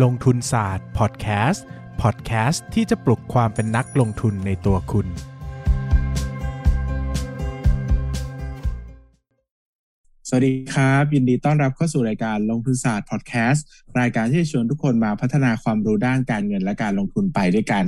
[0.00, 1.64] ลงทุนศาสตร์พอดแคสต์
[2.02, 5.06] พอดแคสต์ที่จะปลุกความเป็นนักลงทุนในตัวคุณ
[10.28, 13.64] สวัสดีครับ ยินดีต้อนรับเข้าสู่รายการลงทุนศาสตร์พอดแคสต์
[14.00, 17.84] รายการที่จะชวนทุกคนมาพัฒนาความรู้ด้านการเงินและการลงทุนไปด้วยกัน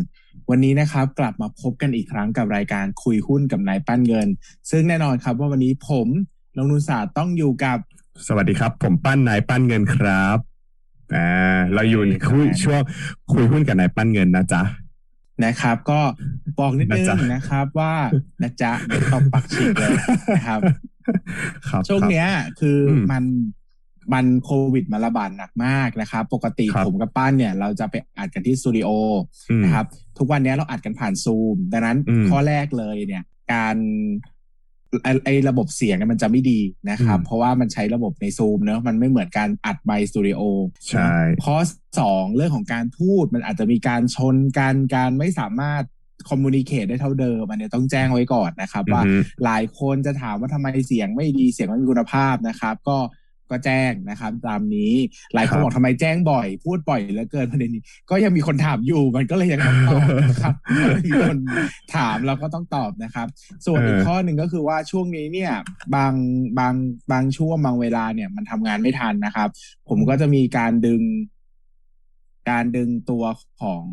[0.50, 4.28] วันนี้นะครับกลับมาพบกันอีกครั้งกับรายการคุยหุ้นกับนายปั้นเงิน
[4.70, 6.08] ซึ่งแน่นอนครับว่าวันนี้ผม
[6.56, 7.78] ลงทุนศาสตร์ต้องอยู่กับ
[8.26, 10.53] สวัสดีครับ ผมปั้นนายปั้นเงินครับ
[11.16, 12.80] อ่าเราอยู่ในคุยช่วง
[13.32, 14.62] คุยหุ้นกับนายปั้นเงินนะจ๊ะ
[15.44, 16.00] นะครับ ก็
[16.58, 17.92] บอกนิดนึงนะจ๊ะนะครับว่า
[18.42, 19.94] นะจ๊ะเดี๋ยวตบปักฉีกเลย
[20.36, 20.60] นะครับ
[21.68, 22.26] ครับช่วงเนี้ย
[22.60, 23.24] คืออมมัน
[24.12, 28.88] มันโควิดมาระบาดหนักมากนะครับ ปกติครับผมกับป้านเนี่ย เราจะไปอัดกันที่สตูดิโอ
[29.50, 29.86] อืมนะครับ
[30.18, 33.22] ทุกวันเนี้ยเราอัดกันผ่านซูม ดังนั้นอืมข้อแรกเลยเนี่ย
[33.52, 33.76] การ
[35.02, 40.40] ไอไอระบบเสียงเนี่ยมันจะไม่ดีนะครับอืมเพราะว่ามันใช้ระบบในซูมเนอะมันไม่เหมือนการอัดไมค์สตูดิโอ
[40.88, 41.10] ใช่
[41.44, 41.56] ข้อ
[42.00, 45.84] สองเรื่องของการพูดมันอาจจะมีการชนกันการไม่สามารถ
[46.28, 52.96] คอมมูนิเคตได้เท่าเดิมอันเนี้ยต้องแจ้งไว้ก่อนนะครับ ว่าอือฮึหลายคนจะถามว่าทำไมเสียงไม่ดีเสียงไม่มีคุณภาพนะครับ ก็
[53.54, 54.92] ก็แจ้งนะครับ ตามนี้
[55.34, 60.54] หลายคนครับบอกทำไมแจ้งบ่อย พูดบ่อยเหลือเกินประเด็นนี้ ก็ยังมีคนถามอยู่มันก็เลยยังต้องตอบนะครับ
[61.06, 61.38] มีคน
[61.94, 63.26] ถามเราก็ต้องตอบนะครับ
[63.66, 65.52] ส่วนอีกเออข้อหนึ่งก็คือว่าช่วงนี้เนี่ย
[65.94, 66.12] บาง
[66.58, 66.74] บาง
[67.12, 69.48] บางช่วงบางเวลาเนี่ย มันทำงานไม่ทันนะครับ
[69.88, 71.02] ผมก็จะมีการดึง
[72.50, 73.24] การดึงตัว
[73.62, 73.86] ของ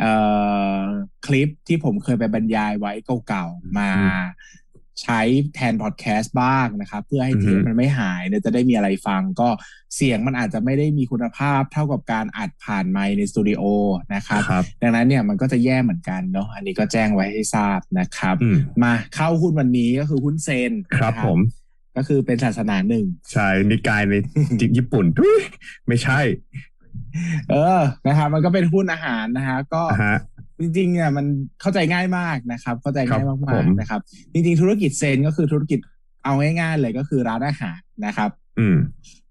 [0.00, 0.12] เอ่
[0.78, 0.80] อ
[1.26, 2.92] คลิปที่ผมเคยไปบรรยายไว้
[3.28, 3.90] เก่าๆมา
[5.02, 5.20] ใช้
[5.54, 9.48] แทนพอดแคสต์บ้างนะครับ เพื่อให้เทปอือฮึมันไม่หายเนี่ยจะได้มีอะไรฟัง ก็
[9.96, 13.62] เสียงมันอาจจะไม่ได้มีคุณภาพเท่ากับการอัดผ่านไมค์ในสตูดิโอ
[14.14, 21.38] นะครับครับดังนั้นเนี่ยมันก็จะแย่เหมือนกันเนาะอันนี้ก็แจ้งไว้ให้ทราบนะครับอืมมาเข้าหุ้นวันนี้ก็คือหุ้นเซนครับนะผม
[21.96, 24.14] ก็คือเป็นศาสนาหนึ่ง ใช่นิกายใน
[24.60, 25.42] จิญี่ปุ่นทุย
[25.88, 26.20] ไม่ใช่
[27.50, 30.16] เออนะครับมันก็เป็นหุ้นอาหารนะฮะก็อ่าฮะ
[30.60, 31.26] จริงๆเนี่ยมัน
[31.60, 34.00] เข้าใจง่ายมากนะครับ เข้าใจง่ายครัมาบผกมๆนะครับ
[34.32, 35.78] จริงๆ ธุรกิจเซนก็คือธุรกิจ
[36.24, 38.78] เอาง่ายๆเลยก็คือร้านอาหารนะครับ อืม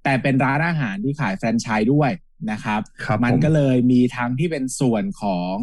[0.03, 2.11] แต่เป็นร้านอาหารที่ขายแฟรนไชส์ด้วย
[2.51, 5.55] นะครับครับมันผมก็เลยมีทั้งที่เป็นส่วนของ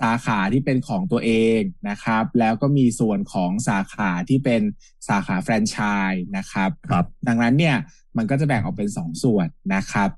[0.00, 4.62] สาขาที่เป็นของตัวเองนะครับ แล้วก็มีส่วนของสาขาที่เป็น
[5.08, 5.78] สาขาแฟรนไช
[6.10, 7.76] ส์นะครับครับ ดังนั้นเนี่ย
[8.16, 10.10] มันก็จะแบ่งออกเป็นสองส่วนนะครับ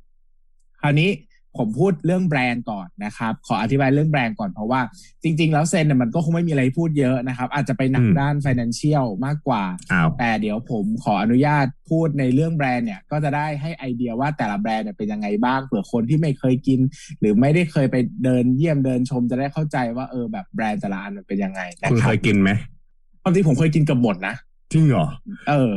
[0.80, 1.10] คราวนี้
[1.56, 4.80] ผมพูดเรื่องแบรนด์ก่อนนะครับ ขออธิบายเรื่องแบรนด์ก่อนเพราะว่า
[5.22, 16.80] จริง ๆ แล้วเซนเนี่ยมันก็คงไม่มีอะไรพูดเยอะนะครับ อาจจะไปหนักอืมด้าน financial มากกว่าอ้าวแต่เดี๋ยวผมขออนุญาตพูดในเรื่องแบรนด์เนี่ย ก็จะได้ให้ไอเดียว่าแต่ละแบรนด์เนี่ยเป็นยังไงบ้างเผื่อคนที่ไม่เคยกิน
[17.20, 22.50] หรือไม่ได้เคยไปเดินเยี่ยมเดินชมจะได้เข้าใจว่าเออแบบแบรนด์แต่ละอันมันเป็นยังไงนะคุณครัเคบยกินไหม
[23.22, 24.34] ความจริงผมเคยกินเกับหมดนะ
[24.72, 25.06] จริงเหรอ
[25.48, 25.72] เออ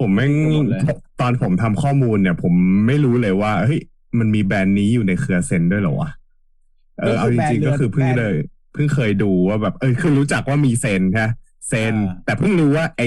[0.00, 0.82] ผมแม่งหมดเลย
[1.20, 2.52] ตอนผมทำข้อมูลเนี่ย ผม
[2.86, 3.80] ไม่รู้เลยว่าเฮ้ย
[4.18, 6.10] มันมีแบรนด์นี้อยู่ในเครือเซนด้วยเหรอวะ
[6.98, 8.34] เออเอาจริงๆก็คือเพิ่งเลย
[8.72, 11.28] เพิ่งเคยดูว่าแบบ เออคือรู้จักว่ามีเซนใช่ไหม
[11.68, 11.94] เซน
[12.24, 13.02] แต่เพิ่งรู้ว่าไอ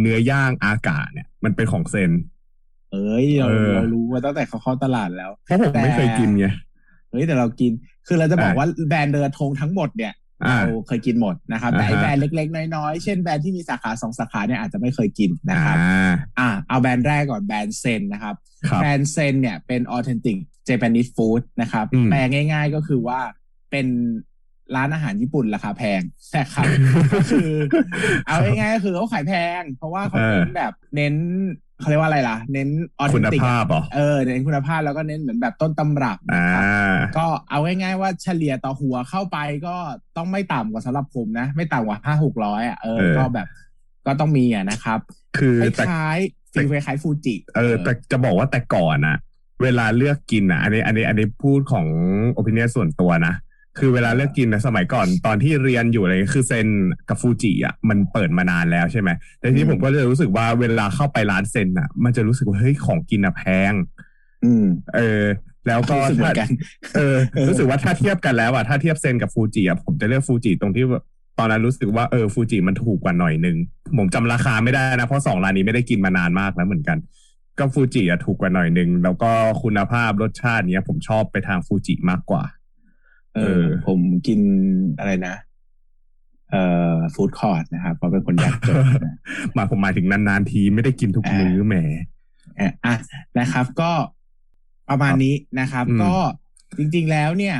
[0.00, 2.10] เนื้อย่างอากาศเนี่ย มันเป็นของเซน
[2.92, 6.46] เอ้ยเราเออเรารู้มาตั้งแต่เขาเข้าตลาดแล้วเพราะผมไม่เคยกินไง
[7.10, 7.72] เฮ้ยแต่เรากิน
[8.06, 18.34] คือเราจะบอกอะว่าแบรนด์เรือธงทั้งหมดเนี่ยอ่า เราเคยกินหมดนะครับ แต่ไออ่าฮะแบรนด์เล็ก ๆ น้อย ๆ เช่นแบรนด์ที่มีสาขาสองสาขาเนี่ยอาจจะไม่เคยกินนะครับอ่าอ่าเอาแบรนด์แรกก่อนแบรนด์เซนนะครับ
[18.68, 20.36] ครับแบรนด์เซนเนี่ยเป็น authentic
[20.68, 23.20] Japanese food นะครับอืมแปลง่าย ๆ ก็คือว่า
[23.70, 23.86] เป็น
[24.76, 26.00] ร้านอาหารญี่ปุ่นราคาแพง
[26.36, 26.66] นะครับ
[27.14, 27.50] ก็คือ
[28.26, 31.14] เอาง่ายๆก็คือเขาขายแพง เพราะว่าเขาเออเน้นแบบเน้น
[31.80, 32.68] เขาเรียกว่าอะไรล่ะ เน้น
[33.14, 36.64] คุณ authentic ภาพเหรอเออเน้นคุณภาพแล้วก็เน้นเหมือนแบบต้นตำรับอ่านะครับ
[37.18, 39.76] ก็เอาง่ายๆว่าเฉลี่ยต่อหัวเข้าไปก็
[40.16, 43.46] ต้องไม่ต่ำกว่าสำหรับผมนะ ไม่ต่ำกว่าห้าหกร้อยอะเออเออก็แบบ
[44.06, 44.98] ก็ต้องมีอะนะครับ
[45.38, 49.16] คือคแต่ล้ายๆฟีลคล้ายๆฟูจิเออ แต่จะบอกว่าแต่ก่อนอะ
[49.62, 51.86] เวลาเลือกกินอะอันนี้อันนี้อันนี้พูดของ
[52.32, 53.34] โอปิเนียส่วนตัวนะ
[53.78, 56.68] คือเวลาเลือกกินนะสมัยก่อนตอนที่เรียนอยู่อะไรคือเซน
[57.08, 63.72] กับฟูจิอะมันเปิดมานานแล้วใช่ไหมแต่ทีนี้ผมก็จะรู้สึกว่าเวลาเข้าไปร้านเซนอะมันจะรู้สึกว่าเฮ้ยของกินอะแพง
[64.44, 64.66] อืม
[64.96, 65.24] เออ
[65.66, 66.50] แล้วก็รู้สึกเหมืถ้าอนกัน
[66.96, 71.04] เออเออ รู้สึกว่าถ้าเทียบกันแล้วอะถ้าเทียบเซนกับฟูจิอะผมจะเลือกฟูจิตรงที่แบบ
[71.38, 73.56] ตอนนั้นรู้สึกว่าเออฟูจิมันถูกกว่าหน่อยนึง
[73.98, 76.98] ผมจำราคาไม่ได้นะเพราะสองร้านนี้ไม่ได้กินมานานมากแล้วเหมือนกัน
[77.58, 79.30] ก็ฟูจิอะถูกกว่าหน่อยนึงแล้วก็
[79.62, 82.42] คุณภาพรสชาติเนี้ย ผมชอบไปทางฟูจิมากกว่า
[83.34, 84.40] เอเอออ ผมกิน
[84.98, 85.36] อะไรนะ
[86.50, 86.62] เอ่
[86.94, 89.16] อฟู้ดคอร์ทนะครับเพราะเป็นคนยากจนนะ
[89.54, 91.74] หมายผมหมายถึงนานๆทีไม่ได้กินทุกมื้อแหม
[92.56, 92.94] เอ่ออะ
[93.38, 93.92] นะครับ ก็
[94.88, 96.14] ประมาณนี้นะครับอืมก็
[96.78, 97.56] จริง ๆแล้วเนี่ย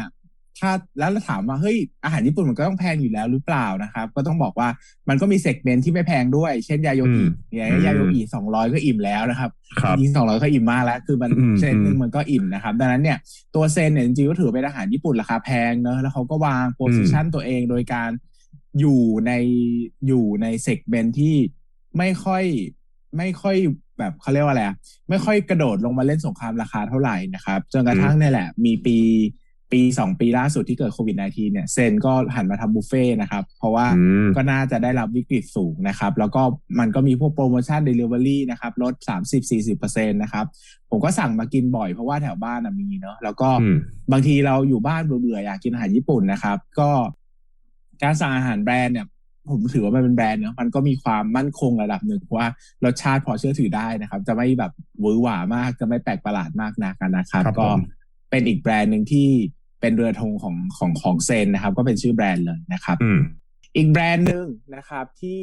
[0.59, 4.69] ถ้าแล้วเราถามว่าเฮ้ยอาหารญี่ปุ่นมันก็ต้องแพงอยู่แล้วหรือเปล่านะครับ ก็ต้องบอกว่า
[5.09, 13.19] มันก็มี segment ที่ไม่แพงด้วย เช่นยาโยอิเนี่ยยาโยอิสองร้อยก็อิ่มแล้วนะครับครับจริงสองร้อยก็อิ่มมากแล้ว คือมันอืม ZEN หนึ่งอืมมันก็อิ่มนะครับ ดังนั้นเนี่ย
[13.55, 18.11] ตัว ZEN เนี่ยจริงๆก็ถือเป็นอาหารญี่ปุ่นราคาแพงเนอะแล้วเขาก็วาง position ตัวเองโดยการ
[18.81, 19.33] อยู่ใน
[20.07, 21.37] อยู่ใน segment ที่
[21.99, 22.45] ไม่ค่อย
[23.17, 23.57] ไม่ค่อย
[23.99, 24.77] แบบเขาเรียกว่าอะไรอะ
[25.09, 28.99] ไม่ค่อยกระโดดลงมาเล่นสงครามราคาเท่าไหร่นะครับจนกระทั่งเนี่ยแหละ มีปี
[29.75, 36.43] ปีสองปีล่าสุดที่เกิดโควิด -19 เนี่ย ZEN ก็หันมาทำบุฟเฟ่ต์นะครับ เพราะว่าอืมก็น่าจะได้รับวิกฤตสูงนะครับ แล้วก็
[36.79, 38.95] มันก็มีพวกโปรโมชั่น Delivery นะครับลด
[39.53, 40.47] 30-40%นะครับ
[40.91, 43.77] ผมก็สั่งมากินบ่อยเพราะว่าแถวบ้านนะมีเนาะแล้วก็อืม
[44.13, 46.91] บางทีเราอยู่บ้านเบื่อๆอยากกินอาหารญี่ปุ่นนะครับ ก็
[48.03, 49.07] การสั่งอาหารแบรนด์เนี่ย
[49.51, 52.49] ผมถือว่ามันเป็นแบรนด์เนาะมันก็มีความมั่นคงระดับหนึ่งเพราะว่า
[52.85, 57.81] รสชาติพอเชื่อถือได้นะครับ จะไม่แบบหวือหวามากจะไม่แปลกประหลาดมากนักนะครับครับก็ผม
[58.31, 59.29] เป็นอีกแบรนด์หนึ่งที่
[59.81, 63.21] เป็นเรือธงของของของเซนนะครับ ก็เป็นชื่อแบรนด์เลยนะครับอืม
[63.77, 65.41] อีกแบรนด์หนึ่งนะครับที่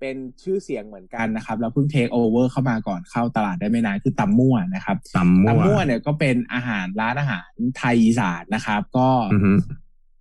[0.00, 9.52] เป็นชื่อเสียงเหมือนกันนะครับ แล้วเพิ่งเทคโอเวอร์เข้ามาก่อนเข้าตลาดได้ไม่นานคือตำมั่วนะครับตำมั่วตำมั่วเนี่ยก็เป็นอาหารร้านอาหารไทยอีสานนะครับ ก็อือฮึ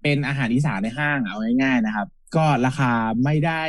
[0.04, 2.92] เป็นอาหารอีสานในห้างเอาง่ายๆนะครับ ก็ราคา
[3.24, 3.64] ไม่ได้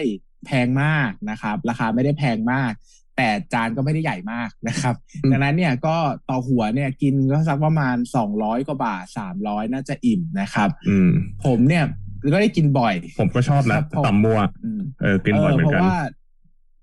[0.47, 2.73] แพงมากนะครับ ราคาไม่ได้แพงมาก
[3.17, 4.95] แต่จานก็ไม่ได้ใหญ่มากนะครับ
[5.31, 5.97] ดังนั้นเนี่ยก็
[6.29, 11.11] ต่อหัวเนี่ยกินก็สักประมาณสองร้อยกว่าบาทสามร้อยน่าจะอิ่มนะครับอืม
[11.45, 11.85] ผมเนี่ย
[12.33, 15.99] ก็ได้กินบ่อย ผมก็ชอบคนะรับผมตำมั่วอืมเออกินบ่อยเหมือเพนราะกันว่า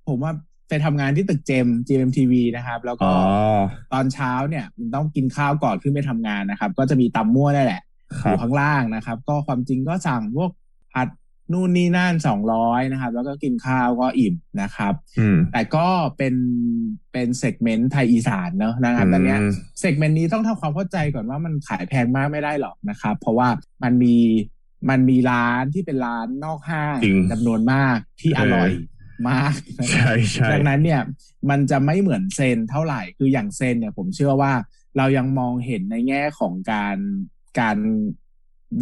[0.07, 0.31] ผมว่า
[0.69, 3.12] ไปทำงานที่ตึกเจม GMTV นะครับ แล้วก็อ๋
[3.57, 3.60] อ
[3.94, 7.81] ตอนเช้าเนี่ยมันต้องกินข้าวก่อนขึ้นไปทำงานนะครับ ก็จะมีตำมั่วนั่นแหละ
[8.22, 10.51] คอรับยู่ข้างล่างนะครับ ก็ความจริงก็สั่งพวก
[10.94, 11.07] ผัด
[11.53, 15.88] นู่นนี่นั่นสองร้อยนะครับ แล้วก็กินข้าวก็อิ่มนะครับอืมแต่ก็
[16.18, 16.36] เป็น
[17.13, 23.48] เป็นเซกเมนต์ไทยอีสานเนอะนะครับตอนเนี้ยอืมsegment นี้ต้องทำความเข้าใจก่อนว่ามันขายแพงมากไม่ได้หรอกนะครับ เพราะว่า
[23.83, 24.18] มันมี
[24.89, 28.69] มันมีร้านที่เป็นร้านนอกห้างจริงจำนวนมากที่อร่อย
[29.30, 31.01] มากนะครับใช่ใช่ดังนั้นเนี่ย
[31.50, 34.53] มันจะไม่เหมือน ZEN เท่าไหร่คืออย่าง ZEN เนี่ยผมเชื่อว่า
[34.98, 36.98] เรายังมองเห็นในแง่ของการ
[37.59, 37.77] การ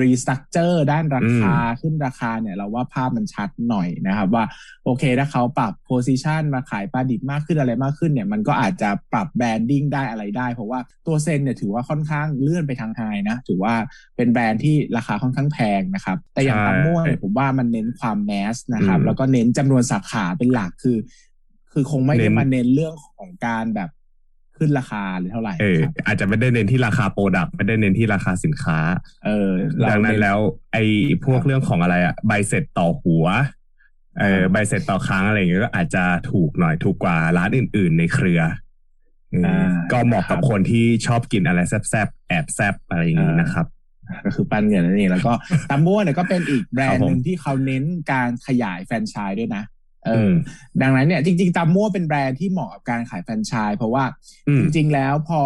[0.01, 4.43] restructure ด้านราคาขึ้นราคาเนี่ยเราว่าภาพมันชัดหน่อยนะครับ ว่า
[4.85, 13.73] โอเคถ้าเขาปรับ position มาขายปลาดิบมากขึ้นอะไรมากขึ้นเนี่ยมันก็อาจจะปรับ branding ได้อะไรได้ เพราะว่าตัวเซนเนี่ยถือว่าค่อนข้างเลื่อนไปทาง high นะ ถือว่า
[14.15, 20.97] เป็นแบรนด์ที่ราคาค่อนข้างแพงนะครับ แต่อย่างใช่ตำมั่วเนี่ยผมว่ามันเน้นความ mass นะครับอืมแล้วก็เน้นจำนวนสาขาเป็นหลักคือ
[21.73, 23.89] คือคงไม่ได้เน้นมาเน้นเรื่องของการแบบ
[24.59, 28.79] ขึ้นราคาหรือเท่าไหร่เออครับอาจจะไม่ได้เน้นที่ราคา product ไม่ได้เน้นที่ราคาสินค้า
[29.25, 30.37] เออเราดังนั้นเแล้ว
[30.73, 30.83] ไอ้
[31.25, 33.25] พวกเรื่องของอะไรอะใบเสร็จต่อหัว
[34.19, 38.41] เออใบเสร็จต่อครั้งอะไรอย่างเงี้ยก็อาจจะถูกหน่อยถูกกว่าร้านอื่น ๆ ในเครือ
[39.31, 43.65] เอออาก็เหมาะกับครับคนที่ชอบกินอะไรแซบๆแอบแซบอะไรอย่างงี้อ่านนะครับ
[44.25, 45.33] ก็คือปั้นเงินนั่นเองแล้วก็
[45.69, 49.63] ตำมั่วเนี่ยก็เป็นอีกแบรนด์ครับผมหนึ่งที่เขาเน้นการขยายแฟรนไชส์ด้วยนะ
[50.05, 50.33] เออมอ
[50.81, 54.03] ดังนั้นเนี่ยจริงๆตำมั่วเป็นแบรนด์ที่เหมาะกับการขายแฟรนไชส์เพราะว่า
[54.47, 55.41] อืมจริงๆแล้วพอ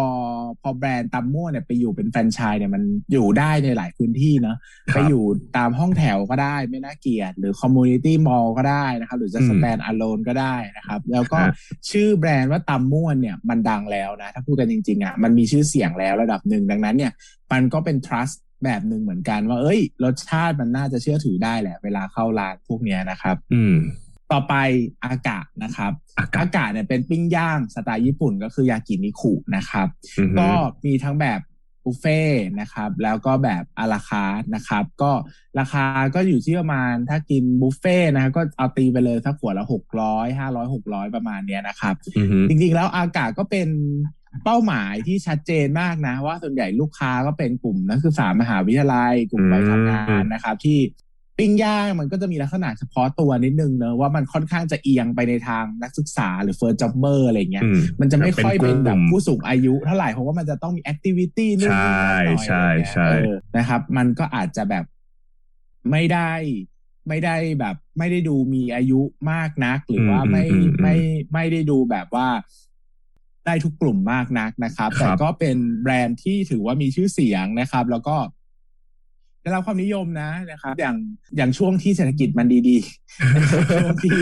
[0.62, 5.24] พอแบรนด์ตำมั่วเนี่ยไปอยู่เป็นแฟรนไชส์เนี่ยมันอยู่ได้ในหลายพื้นที่เนาะครับไปอยู่
[5.56, 11.50] ตามห้องแถวก็ได้ไม่น่าเกลียดหรือ community mall ก็ได้นะครับหรือจะอืม stand alone ก็ได้นะครับ แล้วก็ฮะ
[11.90, 17.12] ชื่อแบรนด์ว่าตัมม่วนเนี่ยมันดังแล้วนะ ถ้าพูดกันจริงๆอะมันมีชื่อเสียงแล้วระดับหนึ่งดังนั้นเนี่ย
[17.52, 23.76] มันก็เป็น trust แบบหนึ่งเหมือนกันว่า เอ้ย รสชาติมันน่าจะเชื่อถือได้แหละ เวลาเข้าร้านพวกเนี้ยนะครับ อืม
[24.34, 24.54] ต่อไป
[25.04, 29.88] อากาศนะครับอากาศอากาศเนี่ยเป็นปิ้งย่างสไตล์ญี่ปุ่นก็คือยากินิคุนะครับ
[30.18, 30.48] อือฮึก็
[30.84, 31.40] มีทั้งแบบ
[31.84, 35.12] บุฟเฟ่ต์นะครับ แล้วก็แบบอาราคาร์ทนะครับ ก็
[35.58, 43.68] ราคาก็อยู่ที่ประมาณถ้ากินบุฟเฟ่ต์นะครับก็เอาตีไปเลยถ้าขวดละหกร้อยห้าร้อยหกร้อยประมาณเนี้ยนะครับอือฮึจริงๆแล้วอากาศก็เป็น
[44.44, 50.78] เป้าหมายที่ชัดเจนมากนะ ว่าส่วนใหญ่ลูกค้าก็เป็นกลุ่มนักศึกษามหาวิทยาลัยกลุ่มวัยทำงานนะครับ ที่
[51.38, 64.84] ปิ้งย่างมันก็จะมีลักษณะเฉพาะตัวนิดนึงเนอะว่ามันค่อนข้างจะเอียงไปในทางนักศึกษาหรือ first jobber อะไรเงี้ยอืมมันจะไม่ค่อยเป็นแบบกลุ่มผู้สูงอายุเท่าไหร่เพราะว่ามันจะต้องมี activity นู่นนี่นั่นหน่อยใช่อะไรเงี้ยใช่เออนะครับ มันก็อาจจะแบบ
[65.90, 66.32] ไม่ได้
[67.08, 69.00] ไม่ได้แบบไม่ได้ดูมีอายุ
[69.30, 70.96] มากนัก หรือว่าไม่อืมอืมอืมไม่
[71.32, 72.28] ไม่ได้ดูแบบว่า
[73.46, 78.16] ได้ทุกกลุ่มมากนักนะครับครับ แต่ก็เป็นแบรนด์ที่ถือว่ามีชื่อเสียงนะครับ แล้วก็
[79.44, 80.96] ได้รับความนิยมนะนะครับ อย่าง
[81.36, 84.16] อย่างช่วงที่เศรษฐกิจมันดีๆช่วงที่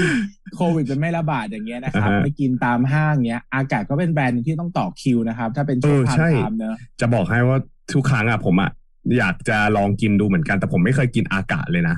[0.56, 7.58] โควิดมันไม่ระบาดอย่างเงี้ยนะครับอ่าฮะไปกินตามห้างเงี้ย อากะก็เป็นแบรนด์หนึ่งที่ต้องต่อคิวนะครับ ถ้าเป็นช่วงเออพาใช่ part time เนอะจะบอกให้ว่า
[7.94, 8.70] ทุกครั้งอะผมอะ
[9.18, 11.96] อยากจะลองกินดูเหมือนกัน แต่ผมไม่เคยกินอากะเลยนะ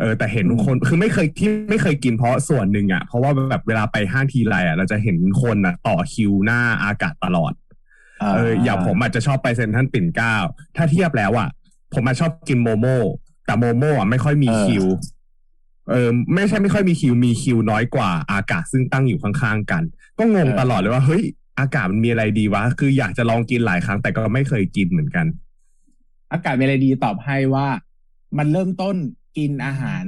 [0.00, 7.52] เออแต่เห็นอืมคนคือไม่เคยที่ไม่เคยกินเพราะส่วนหนึ่งอะเพราะว่าแบบเวลาไปห้างทีไรอะเราจะเห็นคนอะ ต่อคิวหน้าอากาศตลอด
[8.34, 10.34] เอออย่างผมอาจจะชอบไปเซ็นทรัลปิ่นเกล้า
[10.76, 11.48] ถ้าเทียบแล้วอะ
[11.94, 12.96] ผมมาชอบกินโมโม่
[13.46, 14.86] แต่โมโม่อะไม่ค่อยมีเออคิว
[15.90, 19.82] เออไม่ใช่ไม่ค่อยมีคิว มีคิวน้อยกว่าอากาศซึ่งตั้งอยู่ข้างๆกัน
[20.18, 21.22] ก็งงตลอดเลยว่าเฮ้ย
[21.60, 25.26] อากาศมันมีอะไรดีวะ คืออยากจะลองกินหลายครั้งแต่ก็ไม่เคยกินเหมือนกัน
[26.32, 27.66] อากาศเมลดีตอบให้ว่า
[28.38, 28.96] มันเริ่มต้น
[29.38, 30.04] กินอาหาร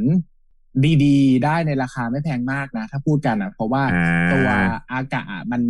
[1.05, 4.49] ดีๆ ได้ในราคาไม่แพงมากนะ ถ้าพูดกันอะ เพราะว่าอ่าตัว
[4.93, 5.63] อากาศอะมัน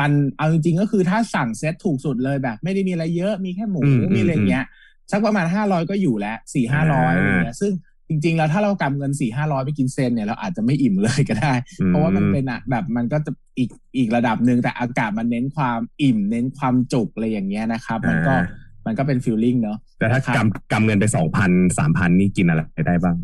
[0.00, 4.64] มันเอาจริงๆก็คือถ้าสั่งเซตถูกสุดเลยแบบ ไม่ได้มีอะไรเยอะมีแค่หมูอืมมีอะไรเงี้ย
[5.10, 7.72] สักประมาณห้าร้อยก็อยู่แล้วสี่ห้าร้อยอะไรเงี้ยซึ่ง
[8.08, 11.52] จริงๆ แล้วถ้าเรากำเงินสี่ห้าร้อยไปกินเซนเนี่ยเราอาจจะไม่อิ่มเลยก็ได้
[11.86, 18.44] เพราะว่ามันเป็นอะแบบมันก็จะอีกอีกระดับหนึ่งแต่อากาศมันเน้นความอิ่มเน้นความจุกอะไรอย่างเงี้ยนะครับ มันก็อ่า
[18.86, 23.16] มันก็เป็น feeling เนาะแต่ถ้านะครับกำกำเงินไปสองพันสามพันนี่กินอะไรได้บ้าง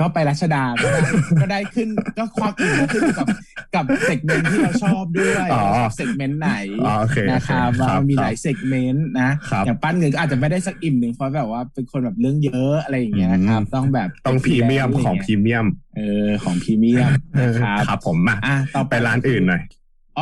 [0.00, 1.00] ก็ไปรัชดาก็ได้
[1.40, 3.28] ก็ได้ขึ้นก็ความอิ่มก็ขึ้นอยู่กับ
[3.74, 5.64] กับ segment ที่เราชอบด้วยอ๋อ
[5.96, 6.50] segment ไหน
[6.84, 19.62] อ๋อโอเคโอเคนะครับครับว่ามีครับหลาย segment นะครับอย่างปั้นเงินก็อาจจะไม่ได้สักอิ่มหนึ่งเพราะแบบว่าเป็นคนแบบเรื่องเยอะอะไรอย่างเงี้ยนะครับอืมต้องแบบต้องพรีเมียมของพรีเมียมเออของพรีเมียมนะครับครับผมมาอะต่อไปร้านอื่นหน่อย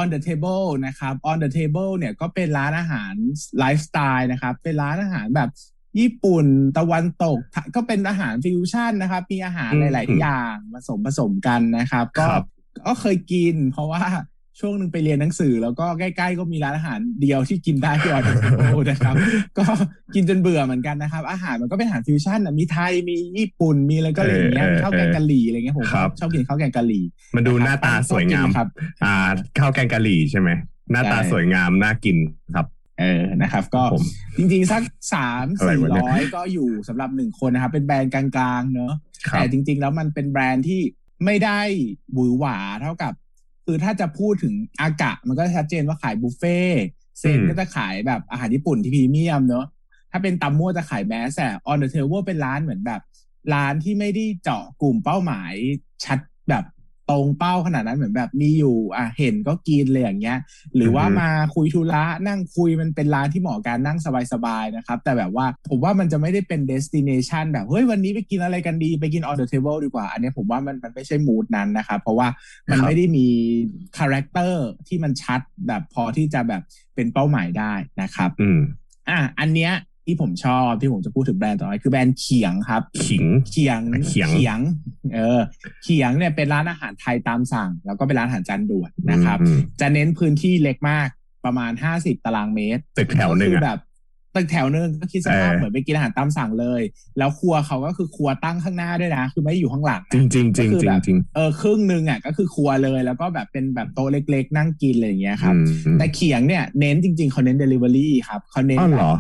[0.01, 3.15] on the table นะครับ on the table เนี่ยก็เป็นร้านอาหาร
[3.59, 5.51] ไลฟ์สไตล์นะครับ เป็นร้านอาหารแบบ
[5.99, 6.47] ญี่ปุ่น
[6.79, 7.39] ตะวันตก
[7.75, 12.45] ก็เป็นอาหารฟิวชั่นนะครับ มีอาหารอืมหลาย ๆ อย่างผสมผสานกันนะครับ ก็ครับ
[12.87, 14.03] ก็เคยกิน เพราะว่า
[14.61, 19.15] ช่วงหนึ่งไปเรียนหนังสือ แล้วก็ใกล้ ๆ ก็มีร้านอาหารเดียวที่กินได้ที่ on the table นะครับ
[19.59, 19.65] ก็
[20.15, 27.05] กินจนเบื่อเหมือนกันนะครับ อาหารมันก็เป็นอาหารฟิวชั่นนะมีไทยมีญี่ปุ่นมีอะไรก็อะไรอย่างเงี้ยเออมีข้าวแกงกะหรี่อะไรเงี้ยผมก็ครับชอบกินข้าวแกงกะหรี่
[27.37, 28.69] มันดูหน้าตาสวยงามครับ
[29.05, 29.15] อ่า
[29.59, 30.49] ข้าวแกงกะหรี่ใช่ไหม
[30.93, 32.17] หน้าตาใช่สวยงามน่ากิน
[32.55, 32.67] ครับ
[33.01, 34.03] เออนะครับ ก็ผม
[34.39, 34.83] จริงๆ สัก
[35.15, 38.25] สามอะไรสี่วะเนี่ยร้อยก็อยู่สำหรับหนึ่งคนนะครับ เป็นแบรนด์กลา
[38.59, 38.93] งๆ เนอะ
[39.29, 40.81] ครัแต่บจริง ๆ แล้วมันเป็นแบรนด์ที่
[41.25, 41.61] ไม่ได้
[42.13, 43.13] หวือหวาเท่ากับ
[43.67, 46.83] คือถ้าจะพูดถึงอากะ มันก็ชัดเจนว่าขายบุฟเฟ่ต์
[47.19, 49.67] เซนอืมก็จะขายแบบอาหารญี่ปุ่นที่พรีเมียมเนอะ
[50.11, 53.01] ถ้าเป็นตำมั่วจะขายแมสแต่ on the table เป็นร้านเหมือนแบบ
[53.55, 55.53] ร้านที่ไม่ได้เจาะกลุ่มเป้าหมาย
[56.05, 56.65] ชัดแบบ
[57.11, 60.39] ตรงเป้าขนาดนั้นเหมือนแบบมีอยู่ อะเห็นก็กินเลยอย่างเงี้ย
[60.77, 63.99] หรือว่าอือฮึมาคุยธุระนั่งคุยมันเป็นร้านที่เหมาะกับการนั่ง
[64.33, 72.29] สบายๆนะครับ แต่แบบว่าผมว่ามันจะไม่ได้เป็น destination แบบเฮ้ยวันนี้ไปกินอะไรกันดีไปกิน on the table ดีกว่า อันเนี้ยผมว่ามันมันไม่ใช่ mood นั้นนะครับ เพราะว่า
[72.71, 73.27] มันครับไม่ได้มี
[73.99, 76.63] character ที่มันชัดแบบพอที่จะแบบ
[76.95, 78.61] เป็นเป้าหมายได้นะครับ อืม
[79.09, 79.73] อะอันเนี้ย
[80.07, 84.59] ที่ผมชอบที่ผมจะพูดถึงแบรนด์ต่อไปคือแบรนด์เขียงครับขิงเขียงเขียงเขียง
[85.15, 85.41] เออ
[85.83, 91.09] เขียงเนี่ยเป็นร้านอาหารไทยตามสั่ง แล้วก็เป็นร้านอาหารจานด่วนนะครับอืมจะเน้นพื้นที่เล็กมาก
[91.45, 93.79] ประมาณห้าสิบตารางเมตรตึกแถวหนึ่งก็คือแบอะบ
[94.37, 96.83] ตึกแถวหนึ่งก็คิดสภาพเออเหมือนไปกินอาหารตามสั่งเลย
[97.19, 109.13] แล้วครัวเขาก็คือครัวตั้งข้างหน้าด้วยนะ คือไม่ได้อยู่ข้างหลังนะจริงจริงจริงก็คือจริแบงบจริงเออครึ่งหนึ่งอะก็คือครัวเลย แล้วก็แบบเป็นแบบโต๊ะเล็ก ๆ นั่งกินอะไรอย่างเงี้ยครับอืมแต่เขียงเนี่ยเน้นจริง ๆเขาเน้น Delivery ครับเขาเน้นอ้าวแบเหรบอ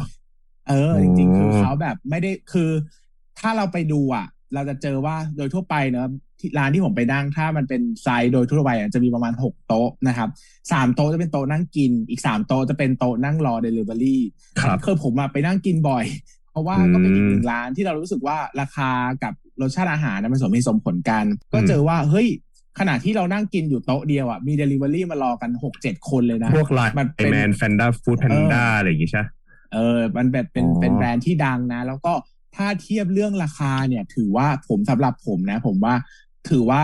[0.70, 2.70] เออ จริง ๆ คือโอ้เขาแบบไม่ได้คือ
[3.38, 6.08] ถ้าเราไปดูอะ เราจะเจอว่าโดยทั่วไปเนอะ
[6.40, 10.28] ที่ร้านที่ผมไปนั่งถ้ามันเป็นไซส์โดยทั่วไปอะจะมีประมาณหกโต๊ะนะครับ
[10.72, 14.22] สามโต๊ะจะเป็นโต๊ะนั่งกิน อีกสามโต๊ะจะเป็นโต๊ะนั่งรอเดลิเวอรี่
[14.60, 16.04] ครับคือผมมาไปนั่งกินบ่อย
[16.50, 18.90] เพราะว่าอืมก็เป็นอีกหนึ่งร้านที่เรารู้สึกว่าราคา
[19.22, 22.28] กับรสชาติอาหารนะมันสมเหตุสมผลกัน ก็เจอว่าเฮ้ย
[22.78, 29.22] ขณะที่เรานั่งกินอยู่โต๊ะเดียวอะมีเดลิเวอรี่มารอกันหกเจ็ดคนเลยนะ พวกไลน์แมนมันเป็นแพนด้าฟู้ดแพนด้าอะไรอย่างงี้ใช่
[29.72, 32.12] เออมันแบบเป็นอ๋อเป็นแบรนด์ที่ดังนะ แล้วก็
[32.56, 35.94] ถ้าเทียบเรื่องราคาเนี่ย ถือว่าผมสำหรับผมนะ ผมว่า
[36.48, 36.82] ถือว่า